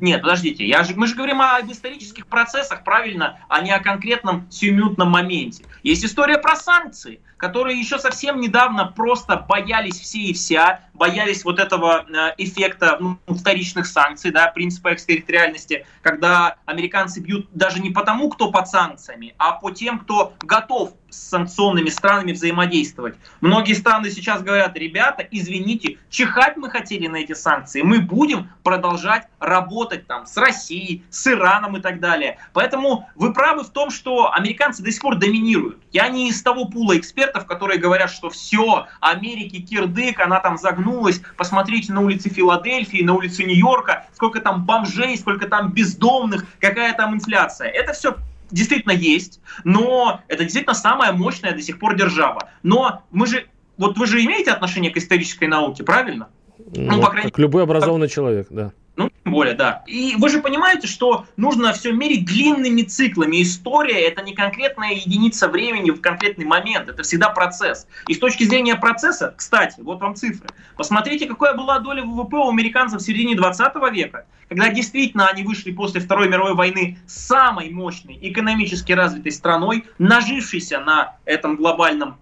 Нет, 0.00 0.22
подождите, 0.22 0.66
я 0.66 0.82
же, 0.82 0.94
мы 0.96 1.06
же 1.06 1.14
говорим 1.14 1.40
об 1.40 1.70
исторических 1.70 2.26
процессах, 2.26 2.84
правильно, 2.84 3.38
а 3.48 3.60
не 3.60 3.70
о 3.70 3.80
конкретном 3.80 4.50
сиюминутном 4.50 5.10
моменте. 5.10 5.64
Есть 5.82 6.04
история 6.04 6.38
про 6.38 6.56
санкции, 6.56 7.20
которые 7.36 7.78
еще 7.78 7.98
совсем 7.98 8.40
недавно 8.40 8.86
просто 8.86 9.36
боялись 9.36 9.98
все 10.00 10.18
и 10.18 10.32
вся, 10.32 10.80
боялись 10.94 11.44
вот 11.44 11.58
этого 11.58 12.04
э, 12.08 12.34
эффекта 12.38 12.98
ну, 13.00 13.18
вторичных 13.28 13.86
санкций, 13.86 14.30
да, 14.30 14.48
принципа 14.48 14.94
экстерриториальности, 14.94 15.86
когда 16.02 16.56
американцы 16.64 17.20
бьют 17.20 17.48
даже 17.52 17.80
не 17.80 17.90
потому, 17.90 18.30
кто 18.30 18.50
под 18.50 18.68
санкциями, 18.68 19.34
а 19.38 19.52
по 19.52 19.70
тем, 19.70 20.00
кто 20.00 20.34
готов 20.40 20.94
с 21.10 21.30
санкционными 21.30 21.88
странами 21.88 22.32
взаимодействовать. 22.32 23.14
Многие 23.40 23.74
страны 23.74 24.10
сейчас 24.10 24.42
говорят, 24.42 24.76
ребята, 24.76 25.26
извините, 25.30 25.98
чихать 26.10 26.56
мы 26.56 26.70
хотели 26.70 27.06
на 27.06 27.16
эти 27.16 27.32
санкции, 27.32 27.82
мы 27.82 28.00
будем 28.00 28.50
продолжать 28.62 29.28
работать 29.38 30.06
там 30.06 30.26
с 30.26 30.36
Россией, 30.36 31.04
с 31.10 31.26
Ираном 31.26 31.76
и 31.76 31.80
так 31.80 32.00
далее. 32.00 32.38
Поэтому 32.52 33.08
вы 33.14 33.32
правы 33.32 33.62
в 33.62 33.70
том, 33.70 33.90
что 33.90 34.32
американцы 34.32 34.82
до 34.82 34.90
сих 34.90 35.00
пор 35.00 35.16
доминируют. 35.16 35.78
Я 35.92 36.08
не 36.08 36.28
из 36.28 36.42
того 36.42 36.66
пула 36.66 36.98
экспертов, 36.98 37.46
которые 37.46 37.78
говорят, 37.78 38.10
что 38.10 38.30
все, 38.30 38.86
Америки 39.00 39.60
кирдык, 39.60 40.20
она 40.20 40.40
там 40.40 40.58
загнулась, 40.58 41.20
посмотрите 41.36 41.92
на 41.92 42.00
улицы 42.00 42.28
Филадельфии, 42.28 43.02
на 43.02 43.14
улицы 43.14 43.44
Нью-Йорка, 43.44 44.06
сколько 44.14 44.40
там 44.40 44.64
бомжей, 44.64 45.16
сколько 45.16 45.46
там 45.46 45.72
бездомных, 45.72 46.44
какая 46.60 46.92
там 46.94 47.14
инфляция. 47.14 47.68
Это 47.68 47.92
все 47.92 48.16
действительно 48.50 48.92
есть, 48.92 49.40
но 49.64 50.20
это 50.28 50.44
действительно 50.44 50.74
самая 50.74 51.12
мощная 51.12 51.52
до 51.52 51.62
сих 51.62 51.78
пор 51.78 51.96
держава. 51.96 52.50
Но 52.62 53.02
мы 53.10 53.26
же 53.26 53.46
вот 53.76 53.98
вы 53.98 54.06
же 54.06 54.24
имеете 54.24 54.50
отношение 54.50 54.90
к 54.90 54.96
исторической 54.96 55.46
науке, 55.46 55.84
правильно? 55.84 56.28
Ну, 56.58 56.96
ну 56.96 57.02
по 57.02 57.10
крайней... 57.10 57.30
как 57.30 57.38
любой 57.38 57.62
образованный 57.62 58.08
человек, 58.08 58.48
да. 58.50 58.72
Ну, 58.96 59.10
тем 59.24 59.32
более, 59.32 59.54
да. 59.54 59.84
И 59.86 60.14
вы 60.16 60.30
же 60.30 60.40
понимаете, 60.40 60.86
что 60.86 61.26
нужно 61.36 61.74
все 61.74 61.92
мерить 61.92 62.24
длинными 62.24 62.80
циклами. 62.80 63.42
История– 63.42 64.00
это 64.08 64.22
не 64.22 64.34
конкретная 64.34 64.92
единица 64.92 65.48
времени 65.48 65.90
в 65.90 66.00
конкретный 66.00 66.46
момент, 66.46 66.88
это 66.88 67.02
всегда 67.02 67.28
процесс. 67.28 67.86
И 68.08 68.14
с 68.14 68.18
точки 68.18 68.44
зрения 68.44 68.74
процесса, 68.74 69.34
кстати, 69.36 69.80
вот 69.80 70.00
вам 70.00 70.14
цифры. 70.14 70.48
Посмотрите, 70.78 71.26
какая 71.26 71.54
была 71.54 71.78
доля 71.78 72.02
ВВП 72.04 72.36
у 72.36 72.48
американцев 72.48 73.02
в 73.02 73.04
середине 73.04 73.36
20 73.36 73.74
века, 73.92 74.24
когда 74.48 74.70
действительно 74.70 75.28
они 75.28 75.42
вышли 75.42 75.72
после 75.72 76.00
Второй 76.00 76.28
мировой 76.28 76.54
войны 76.54 76.98
самой 77.06 77.68
мощной 77.68 78.18
экономически 78.22 78.92
развитой 78.92 79.32
страной, 79.32 79.84
нажившейся 79.98 80.80
на 80.80 81.16
этом 81.26 81.56
глобальном 81.56 82.16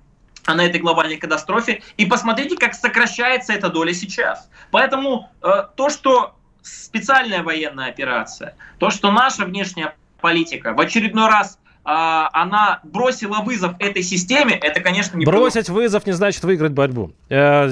на 0.47 0.67
этой 0.67 0.79
глобальной 0.79 1.17
катастрофе. 1.17 1.83
И 1.97 2.05
посмотрите, 2.05 2.57
как 2.57 2.75
сокращается 2.75 3.55
эта 3.55 3.71
доля 3.71 3.95
сейчас. 3.95 4.51
Поэтому 4.71 5.31
э, 5.41 5.49
то, 5.75 5.89
что 5.89 6.35
специальная 6.65 7.43
военная 7.43 7.89
операция, 7.89 8.55
то, 8.79 8.91
что 8.91 9.13
наша 9.13 9.45
внешняя 9.45 9.95
политика 10.21 10.73
в 10.73 10.81
очередной 10.81 11.29
раз 11.29 11.59
а, 11.85 12.31
она 12.33 12.81
бросила 12.83 13.41
вызов 13.41 13.75
этой 13.79 14.03
системе, 14.03 14.55
это, 14.55 14.81
конечно, 14.81 15.17
не 15.17 15.27
Бросить 15.27 15.69
было. 15.69 15.77
вызов 15.77 16.07
не 16.07 16.13
значит 16.13 16.43
выиграть 16.43 16.73
борьбу. 16.73 17.13
Э, 17.29 17.69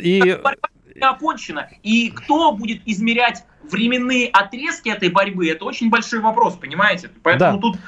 и... 0.00 0.38
Борьба 0.42 0.68
не 0.94 1.02
окончена. 1.02 1.68
И 1.82 2.10
кто 2.10 2.52
будет 2.52 2.82
измерять 2.86 3.44
временные 3.70 4.28
отрезки 4.28 4.90
этой 4.90 5.08
борьбы, 5.08 5.48
это 5.48 5.64
очень 5.64 5.90
большой 5.90 6.20
вопрос, 6.20 6.54
понимаете? 6.54 7.10
Поэтому 7.22 7.58
да. 7.58 7.62
тут 7.62 7.78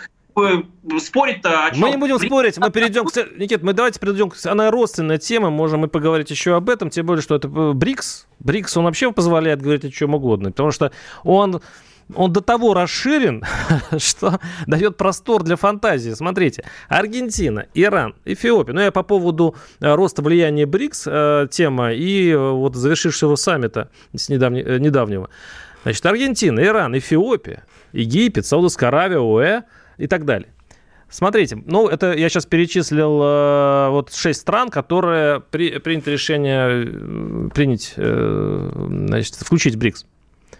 спорить-то 0.98 1.66
о 1.66 1.70
чем? 1.70 1.80
Мы 1.80 1.90
не 1.90 1.96
будем 1.96 2.18
спорить, 2.18 2.58
мы 2.58 2.70
перейдем 2.70 3.06
к... 3.06 3.16
Никит, 3.38 3.62
мы 3.62 3.72
давайте 3.72 3.98
перейдем 3.98 4.30
к... 4.30 4.36
Она 4.44 4.70
родственная 4.70 5.18
тема, 5.18 5.50
можем 5.50 5.80
мы 5.80 5.88
поговорить 5.88 6.30
еще 6.30 6.56
об 6.56 6.68
этом, 6.68 6.90
тем 6.90 7.06
более, 7.06 7.22
что 7.22 7.34
это 7.34 7.48
э, 7.48 7.72
БРИКС. 7.72 8.26
БРИКС, 8.40 8.76
он 8.76 8.84
вообще 8.84 9.10
позволяет 9.12 9.62
говорить 9.62 9.84
о 9.84 9.90
чем 9.90 10.14
угодно, 10.14 10.50
потому 10.50 10.70
что 10.70 10.92
он 11.24 11.62
он 12.14 12.32
до 12.32 12.40
того 12.40 12.72
расширен, 12.72 13.42
что 13.98 14.38
дает 14.66 14.96
простор 14.96 15.42
для 15.42 15.56
фантазии. 15.56 16.12
Смотрите, 16.12 16.64
Аргентина, 16.88 17.66
Иран, 17.74 18.14
Эфиопия. 18.24 18.74
Ну, 18.74 18.80
я 18.80 18.92
по 18.92 19.02
поводу 19.02 19.56
э, 19.80 19.92
роста 19.92 20.22
влияния 20.22 20.66
БРИКС 20.66 21.02
э, 21.06 21.48
тема 21.50 21.92
и 21.92 22.34
вот 22.34 22.76
завершившего 22.76 23.34
саммита 23.36 23.90
с 24.14 24.28
недавне, 24.28 24.62
недавнего. 24.78 25.30
Значит, 25.82 26.04
Аргентина, 26.06 26.60
Иран, 26.60 26.96
Эфиопия, 26.96 27.64
Египет, 27.92 28.46
Саудовская 28.46 28.88
Аравия, 28.88 29.18
ОЭ– 29.18 29.62
и 29.98 30.06
так 30.06 30.24
далее. 30.24 30.48
Смотрите, 31.08 31.62
ну, 31.66 31.88
это 31.88 32.14
я 32.14 32.28
сейчас 32.28 32.46
перечислил 32.46 33.22
э, 33.22 33.88
вот 33.90 34.12
шесть 34.12 34.40
стран, 34.40 34.70
которые 34.70 35.40
при, 35.40 35.78
принято 35.78 36.10
решение 36.10 36.84
э, 36.84 37.48
принять, 37.54 37.94
э, 37.96 38.88
значит, 39.06 39.36
включить 39.36 39.76
БРИКС. 39.76 40.04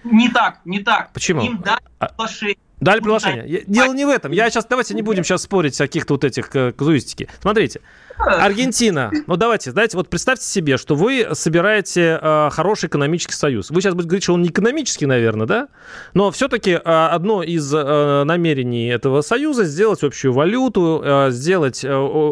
Не 0.05 0.29
так, 0.29 0.61
не 0.65 0.81
так. 0.81 1.13
Почему? 1.13 1.43
Им 1.43 1.59
дали 1.59 1.81
приглашение. 1.99 2.57
Дали 2.81 3.01
приглашение. 3.01 3.65
Дело 3.67 3.95
не 3.95 4.05
в 4.05 4.09
этом. 4.09 4.33
Я 4.33 4.51
сейчас, 4.51 4.67
давайте 4.67 4.95
не 4.95 5.03
будем 5.03 5.25
сейчас 5.25 5.43
спорить 5.43 5.81
о 5.81 5.85
каких-то 5.85 6.15
вот 6.15 6.25
этих 6.25 6.55
э, 6.55 6.73
казуистики. 6.73 7.29
Смотрите, 7.41 7.81
Аргентина. 8.19 9.11
Ну, 9.27 9.37
давайте, 9.37 9.71
знаете, 9.71 9.97
вот 9.97 10.09
представьте 10.09 10.45
себе, 10.47 10.77
что 10.77 10.95
вы 10.95 11.29
собираете 11.33 12.19
э, 12.21 12.51
хороший 12.51 12.89
экономический 12.89 13.35
союз. 13.35 13.71
Вы 13.71 13.81
сейчас 13.81 13.95
будете 13.95 14.09
говорить, 14.09 14.25
что 14.25 14.35
он 14.35 14.43
не 14.43 14.49
экономический, 14.49 15.07
наверное, 15.07 15.47
да? 15.47 15.69
Но 16.15 16.31
все-таки 16.31 16.73
э, 16.73 16.79
одно 16.79 17.43
из 17.43 17.73
э, 17.73 18.25
намерений 18.25 18.89
этого 18.89 19.21
союза 19.21 19.65
сделать 19.65 20.03
общую 20.03 20.33
валюту, 20.33 21.03
э, 21.05 21.31
сделать 21.31 21.85
э, 21.85 21.89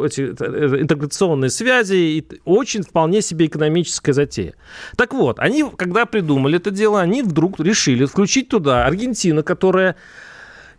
эти 0.07 0.35
э, 0.39 0.83
интеграционные 0.83 1.51
связи, 1.51 1.95
и 1.95 2.27
очень 2.45 2.83
вполне 2.83 3.21
себе 3.21 3.47
экономическая 3.47 4.13
затея. 4.13 4.55
Так 4.97 5.13
вот, 5.13 5.39
они, 5.39 5.65
когда 5.77 6.07
придумали 6.07 6.57
это 6.57 6.71
дело, 6.71 7.01
они 7.01 7.23
вдруг 7.23 7.61
решили 7.61 8.05
включить 8.07 8.49
туда 8.49 8.87
Аргентину, 8.87 9.43
которая 9.55 9.95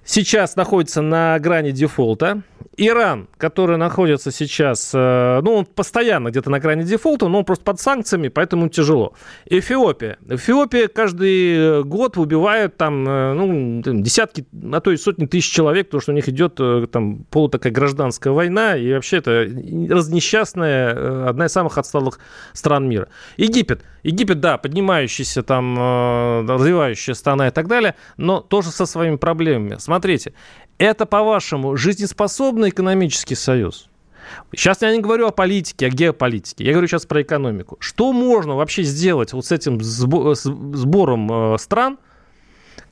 сейчас 0.04 0.58
находится 0.58 1.02
на 1.02 1.40
грани 1.40 1.72
дефолта. 1.72 2.42
Иран, 2.78 3.30
который 3.38 3.78
находится 3.78 4.32
сейчас, 4.32 4.92
э, 4.94 5.40
ну, 5.42 5.54
он 5.54 5.66
постоянно 5.66 6.30
где-то 6.30 6.50
на 6.50 6.60
грани 6.60 6.84
дефолта, 6.84 7.30
но 7.30 7.40
он 7.40 7.46
просто 7.46 7.64
под 7.64 7.80
санкциями, 7.80 8.28
поэтому 8.28 8.68
тяжело. 8.68 9.14
Эфиопия. 9.46 10.18
Эфиопия 10.28 10.90
каждый 10.90 11.84
год 11.86 12.18
убивает 12.18 12.76
там, 12.76 13.08
э, 13.08 13.34
ну, 13.34 13.82
десятки, 13.82 14.46
а 14.74 14.82
то 14.82 14.92
и 14.92 14.98
сотни 14.98 15.26
тысяч 15.26 15.50
человек, 15.50 15.88
потому 15.88 16.02
что 16.02 16.12
у 16.12 16.16
них 16.16 16.28
идет 16.28 16.56
э, 16.60 16.86
там 16.92 17.24
полу 17.30 17.48
такая 17.48 17.72
гражданская 17.72 18.34
война, 18.34 18.76
и 18.76 18.92
вообще 18.92 19.18
это 19.18 19.48
разнесчастная, 19.90 21.30
одна 21.30 21.46
из 21.46 21.54
самых 21.54 21.78
отсталых 21.78 22.20
стран 22.52 22.90
мира. 22.90 23.08
Египет. 23.38 23.84
Египет, 24.06 24.40
да, 24.40 24.60
поднимающийся 24.60 25.42
там, 25.42 25.76
развивающая 26.48 27.16
страна 27.16 27.48
и 27.48 27.52
так 27.52 27.68
далее, 27.68 27.96
но 28.18 28.40
тоже 28.40 28.70
со 28.70 28.86
своими 28.86 29.16
проблемами. 29.16 29.78
Смотрите, 29.80 30.34
это, 30.78 31.08
по-вашему, 31.08 31.76
жизнеспособный 31.76 32.70
экономический 32.70 33.34
союз? 33.34 33.90
Сейчас 34.56 34.84
я 34.84 34.92
не 34.96 35.02
говорю 35.02 35.28
о 35.28 35.32
политике, 35.32 35.88
о 35.88 35.90
геополитике. 35.90 36.66
Я 36.66 36.74
говорю 36.74 36.88
сейчас 36.88 37.08
про 37.08 37.24
экономику. 37.24 37.78
Что 37.80 38.14
можно 38.14 38.56
вообще 38.56 38.84
сделать 38.84 39.34
вот 39.34 39.46
с 39.46 39.52
этим 39.52 39.82
сбором 39.82 41.54
э, 41.54 41.58
стран, 41.58 41.98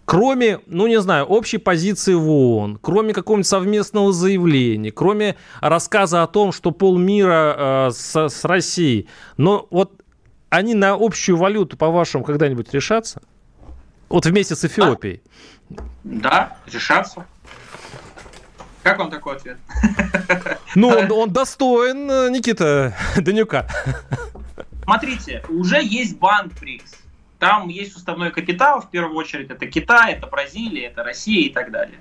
кроме, 0.06 0.62
ну 0.66 0.88
не 0.88 1.00
знаю, 1.00 1.26
общей 1.26 1.60
позиции 1.60 2.16
в 2.16 2.28
ООН, 2.28 2.80
кроме 2.82 3.14
какого-нибудь 3.14 3.48
совместного 3.48 4.12
заявления, 4.12 4.92
кроме 4.92 5.36
рассказа 5.62 6.24
о 6.24 6.28
том, 6.28 6.52
что 6.52 6.72
полмира 6.72 7.56
э, 7.88 7.92
с, 7.92 8.16
с 8.30 8.46
Россией. 8.46 9.08
Но 9.38 9.68
вот 9.70 10.03
они 10.54 10.76
на 10.76 10.94
общую 10.94 11.36
валюту, 11.36 11.78
по-вашему, 11.78 12.24
когда-нибудь 12.24 12.72
решатся? 12.74 13.24
Вот 14.08 14.28
вместе 14.28 14.56
с 14.56 14.64
Эфиопией. 14.64 15.24
Да, 15.70 15.82
да 16.04 16.58
решатся. 16.72 17.26
Как 18.84 19.00
вам 19.00 19.10
такой 19.10 19.36
ответ? 19.38 19.58
Ну, 20.76 20.88
он, 20.88 21.12
он 21.12 21.32
достоин 21.32 22.10
э, 22.10 22.30
Никита 22.32 22.96
Данюка. 23.16 23.68
Смотрите, 24.84 25.44
уже 25.48 25.84
есть 25.84 26.18
банк 26.18 26.52
БРИКС. 26.60 26.94
Там 27.38 27.68
есть 27.68 27.96
уставной 27.96 28.32
капитал, 28.32 28.82
в 28.82 28.90
первую 28.90 29.16
очередь, 29.16 29.52
это 29.52 29.68
Китай, 29.68 30.14
это 30.14 30.26
Бразилия, 30.26 30.88
это 30.88 31.04
Россия 31.04 31.46
и 31.46 31.50
так 31.50 31.70
далее. 31.70 32.00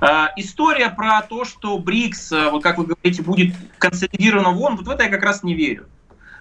Э, 0.00 0.26
история 0.36 0.90
про 0.90 1.22
то, 1.22 1.44
что 1.44 1.78
БРИКС, 1.78 2.32
э, 2.32 2.50
вот 2.50 2.64
как 2.64 2.78
вы 2.78 2.86
говорите, 2.86 3.22
будет 3.22 3.54
консолидирован 3.78 4.54
в 4.56 4.60
ООН, 4.60 4.76
вот 4.76 4.86
в 4.86 4.90
это 4.90 5.04
я 5.04 5.08
как 5.08 5.22
раз 5.22 5.44
не 5.44 5.54
верю. 5.54 5.86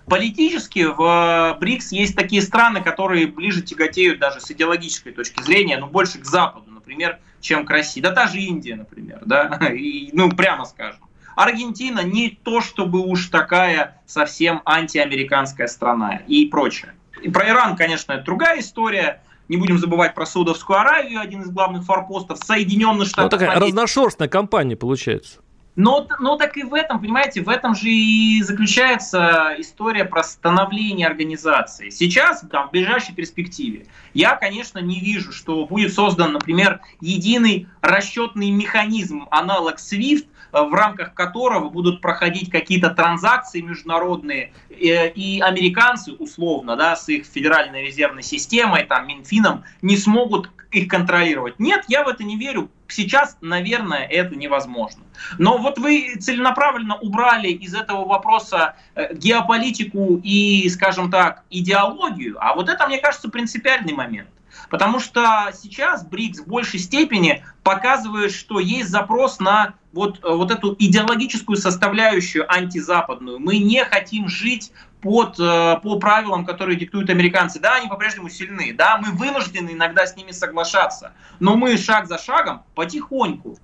Политически 0.10 0.86
в 0.86 1.58
БРИКС 1.60 1.92
есть 1.92 2.16
такие 2.16 2.42
страны, 2.42 2.82
которые 2.82 3.28
ближе 3.28 3.62
тяготеют 3.62 4.20
даже 4.20 4.42
с 4.42 4.50
идеологической 4.52 5.12
точки 5.12 5.42
зрения, 5.44 5.78
но 5.78 5.88
больше 5.88 6.20
к 6.20 6.26
Западу, 6.26 6.72
например, 6.72 7.20
чем 7.40 7.66
к 7.66 7.70
России. 7.70 8.02
Да 8.02 8.12
та 8.12 8.28
же 8.28 8.40
Индия, 8.40 8.76
например, 8.76 9.22
да, 9.26 9.48
и, 9.74 10.10
ну, 10.14 10.30
прямо 10.32 10.66
скажем. 10.66 11.02
Аргентина 11.36 12.02
не 12.02 12.30
то, 12.32 12.60
чтобы 12.60 13.00
уж 13.00 13.28
такая 13.28 14.02
совсем 14.06 14.62
антиамериканская 14.66 15.68
страна 15.68 16.18
и 16.28 16.46
прочее. 16.48 16.94
И 17.22 17.30
про 17.30 17.48
Иран, 17.48 17.76
конечно, 17.78 18.14
это 18.14 18.24
другая 18.24 18.60
история. 18.60 19.22
Не 19.48 19.58
будем 19.58 19.78
забывать 19.78 20.14
про 20.14 20.26
Саудовскую 20.26 20.80
Аравию, 20.80 21.22
один 21.22 21.42
из 21.42 21.50
главных 21.50 21.84
форпостов, 21.84 22.40
Соединенные 22.44 23.06
Штаты. 23.06 23.24
Ну, 23.24 23.30
такая 23.30 23.60
разношерстная 23.60 24.28
компания 24.28 24.76
получается. 24.76 25.40
Но, 25.80 26.06
но 26.20 26.36
так 26.36 26.58
и 26.58 26.64
в 26.64 26.74
этом, 26.74 27.00
понимаете, 27.00 27.42
в 27.42 27.48
этом 27.48 27.74
же 27.74 27.88
и 27.88 28.44
заключается 28.44 29.56
история 29.60 30.04
про 30.04 30.24
становление 30.24 31.08
организации. 31.08 31.90
Сейчас, 31.90 32.44
там, 32.52 32.68
в 32.68 32.72
ближайшей 32.72 33.16
перспективе, 33.16 33.86
я, 34.14 34.36
конечно, 34.36 34.80
не 34.80 35.00
вижу, 35.00 35.32
что 35.32 35.66
будет 35.66 35.94
создан, 35.94 36.34
например, 36.34 36.82
единый 37.00 37.70
расчетный 37.80 38.50
механизм, 38.50 39.26
аналог 39.32 39.78
SWIFT, 39.78 40.28
в 40.52 40.74
рамках 40.74 41.14
которого 41.14 41.70
будут 41.70 42.02
проходить 42.02 42.50
какие-то 42.52 42.90
транзакции 42.90 43.62
международные, 43.62 44.54
э, 44.70 45.10
и 45.10 45.40
американцы, 45.42 46.14
условно, 46.14 46.76
да, 46.76 46.96
с 46.96 47.08
их 47.10 47.26
федеральной 47.26 47.86
резервной 47.86 48.24
системой, 48.24 48.86
там, 48.86 49.08
Минфином, 49.08 49.64
не 49.82 49.98
смогут 49.98 50.50
их 50.72 50.88
контролировать. 50.88 51.60
Нет, 51.60 51.86
я 51.88 52.04
в 52.04 52.08
это 52.08 52.24
не 52.24 52.38
верю. 52.38 52.70
Сейчас, 52.88 53.38
наверное, 53.42 54.06
это 54.06 54.36
невозможно. 54.36 55.04
Но 55.38 55.58
вот 55.58 55.78
вы 55.78 56.16
целенаправленно 56.20 56.96
убрали 56.96 57.50
из 57.50 57.74
этого 57.76 58.06
вопроса 58.06 58.76
э, 58.96 59.14
геополитику 59.16 60.20
и, 60.24 60.68
скажем 60.70 61.12
так, 61.12 61.44
идеологию, 61.50 62.38
а 62.40 62.56
вот 62.56 62.70
это, 62.70 62.88
мне 62.88 63.00
кажется, 63.00 63.30
принципиальный 63.30 63.94
момент. 63.94 64.30
Потому 64.70 65.00
что 65.00 65.52
сейчас 65.54 66.06
БРИКС 66.06 66.42
в 66.42 66.48
большей 66.48 66.80
степени 66.80 67.44
показывает, 67.64 68.32
что 68.32 68.60
есть 68.60 68.90
запрос 68.90 69.40
на 69.40 69.74
вот, 69.92 70.24
э, 70.24 70.30
вот 70.32 70.52
эту 70.52 70.76
идеологическую 70.78 71.58
составляющую 71.58 72.52
антизападную. 72.52 73.40
Мы 73.40 73.58
не 73.58 73.84
хотим 73.84 74.28
жить 74.28 74.72
под, 75.02 75.40
э, 75.40 75.80
по 75.82 76.00
правилам, 76.00 76.46
которые 76.46 76.78
диктуют 76.78 77.10
американцы. 77.10 77.60
Да, 77.60 77.76
они 77.76 77.88
по-прежнему 77.88 78.30
сильны, 78.30 78.74
да, 78.74 78.98
мы 78.98 79.12
вынуждены 79.12 79.72
иногда 79.72 80.06
с 80.06 80.16
ними 80.16 80.32
соглашаться, 80.32 81.14
но 81.40 81.56
мы 81.56 81.78
шаг 81.78 82.08
за 82.08 82.18
шагом, 82.18 82.64
потихоньку, 82.76 83.58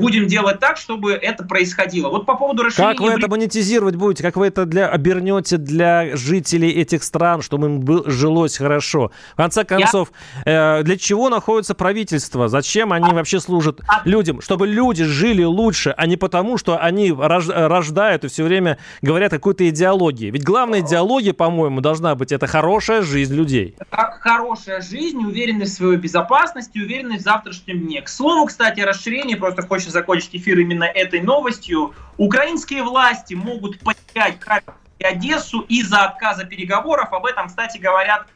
будем 0.00 0.26
делать 0.26 0.58
так, 0.60 0.76
чтобы 0.76 1.12
это 1.12 1.44
происходило. 1.44 2.08
Вот 2.08 2.26
по 2.26 2.36
поводу 2.36 2.64
расширения... 2.64 2.94
Как 2.94 3.00
вы 3.00 3.12
это 3.12 3.28
монетизировать 3.28 3.96
будете? 3.96 4.22
Как 4.22 4.36
вы 4.36 4.46
это 4.46 4.64
для, 4.64 4.88
обернете 4.88 5.56
для 5.56 6.16
жителей 6.16 6.70
этих 6.70 7.02
стран, 7.02 7.42
чтобы 7.42 7.66
им 7.66 7.80
был, 7.80 8.04
жилось 8.06 8.56
хорошо? 8.56 9.12
В 9.34 9.36
конце 9.36 9.64
концов, 9.64 10.12
Я... 10.44 10.78
э, 10.80 10.82
для 10.82 10.96
чего 10.96 11.28
находится 11.28 11.74
правительство? 11.74 12.48
Зачем 12.48 12.92
они 12.92 13.10
а... 13.10 13.14
вообще 13.14 13.40
служат 13.40 13.80
а... 13.86 14.02
людям? 14.04 14.40
Чтобы 14.40 14.66
люди 14.66 15.04
жили 15.04 15.44
лучше, 15.44 15.94
а 15.96 16.06
не 16.06 16.16
потому, 16.16 16.58
что 16.58 16.78
они 16.78 17.12
рож... 17.12 17.48
рождают 17.48 18.24
и 18.24 18.28
все 18.28 18.44
время 18.44 18.78
говорят 19.02 19.32
о 19.32 19.36
какой-то 19.36 19.68
идеологии. 19.68 20.30
Ведь 20.30 20.44
главная 20.44 20.80
идеология, 20.80 21.32
по-моему, 21.32 21.80
должна 21.80 22.14
быть 22.14 22.32
это 22.32 22.46
хорошая 22.46 23.02
жизнь 23.02 23.34
людей. 23.34 23.76
Хорошая 23.90 24.80
жизнь, 24.80 25.18
уверенность 25.18 25.74
в 25.74 25.76
своей 25.76 25.98
безопасности, 25.98 26.78
уверенность 26.78 27.22
в 27.22 27.24
завтрашнем 27.24 27.80
дне. 27.80 28.02
К 28.02 28.08
слову, 28.08 28.46
кстати, 28.46 28.80
расширение, 28.80 29.36
просто 29.36 29.62
хочется 29.62 29.89
хочется 29.90 29.98
закончить 29.98 30.36
эфир 30.36 30.58
именно 30.58 30.84
этой 30.84 31.20
новостью. 31.20 31.94
Украинские 32.16 32.82
власти 32.82 33.34
могут 33.34 33.78
потерять 33.80 34.40
Харьков 34.40 34.74
и 34.98 35.04
Одессу 35.04 35.60
из-за 35.68 36.04
отказа 36.04 36.44
переговоров. 36.44 37.12
Об 37.12 37.26
этом, 37.26 37.48
кстати, 37.48 37.78
говорят 37.78 38.26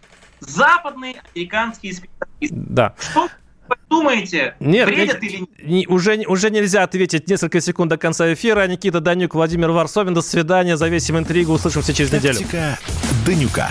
западные 0.41 1.23
американские 1.35 1.93
специалисты. 1.93 2.57
Да. 2.57 2.95
Что 2.99 3.29
вы 3.69 3.77
думаете, 3.89 4.55
нет, 4.61 4.87
бредят 4.87 5.23
или 5.23 5.47
нет? 5.59 5.89
Уже, 5.89 6.25
уже 6.27 6.51
нельзя 6.51 6.83
ответить 6.83 7.29
несколько 7.29 7.61
секунд 7.61 7.91
до 7.91 7.97
конца 7.97 8.33
эфира. 8.33 8.67
Никита 8.67 9.01
Данюк, 9.01 9.35
Владимир 9.35 9.71
Варсовин. 9.71 10.15
До 10.15 10.23
свидания. 10.23 10.77
Завесим 10.77 11.19
интригу. 11.19 11.53
Услышимся 11.53 11.95
через 11.95 12.13
неделю. 12.13 12.39
Тактика 12.39 12.79
Данюка. 13.27 13.71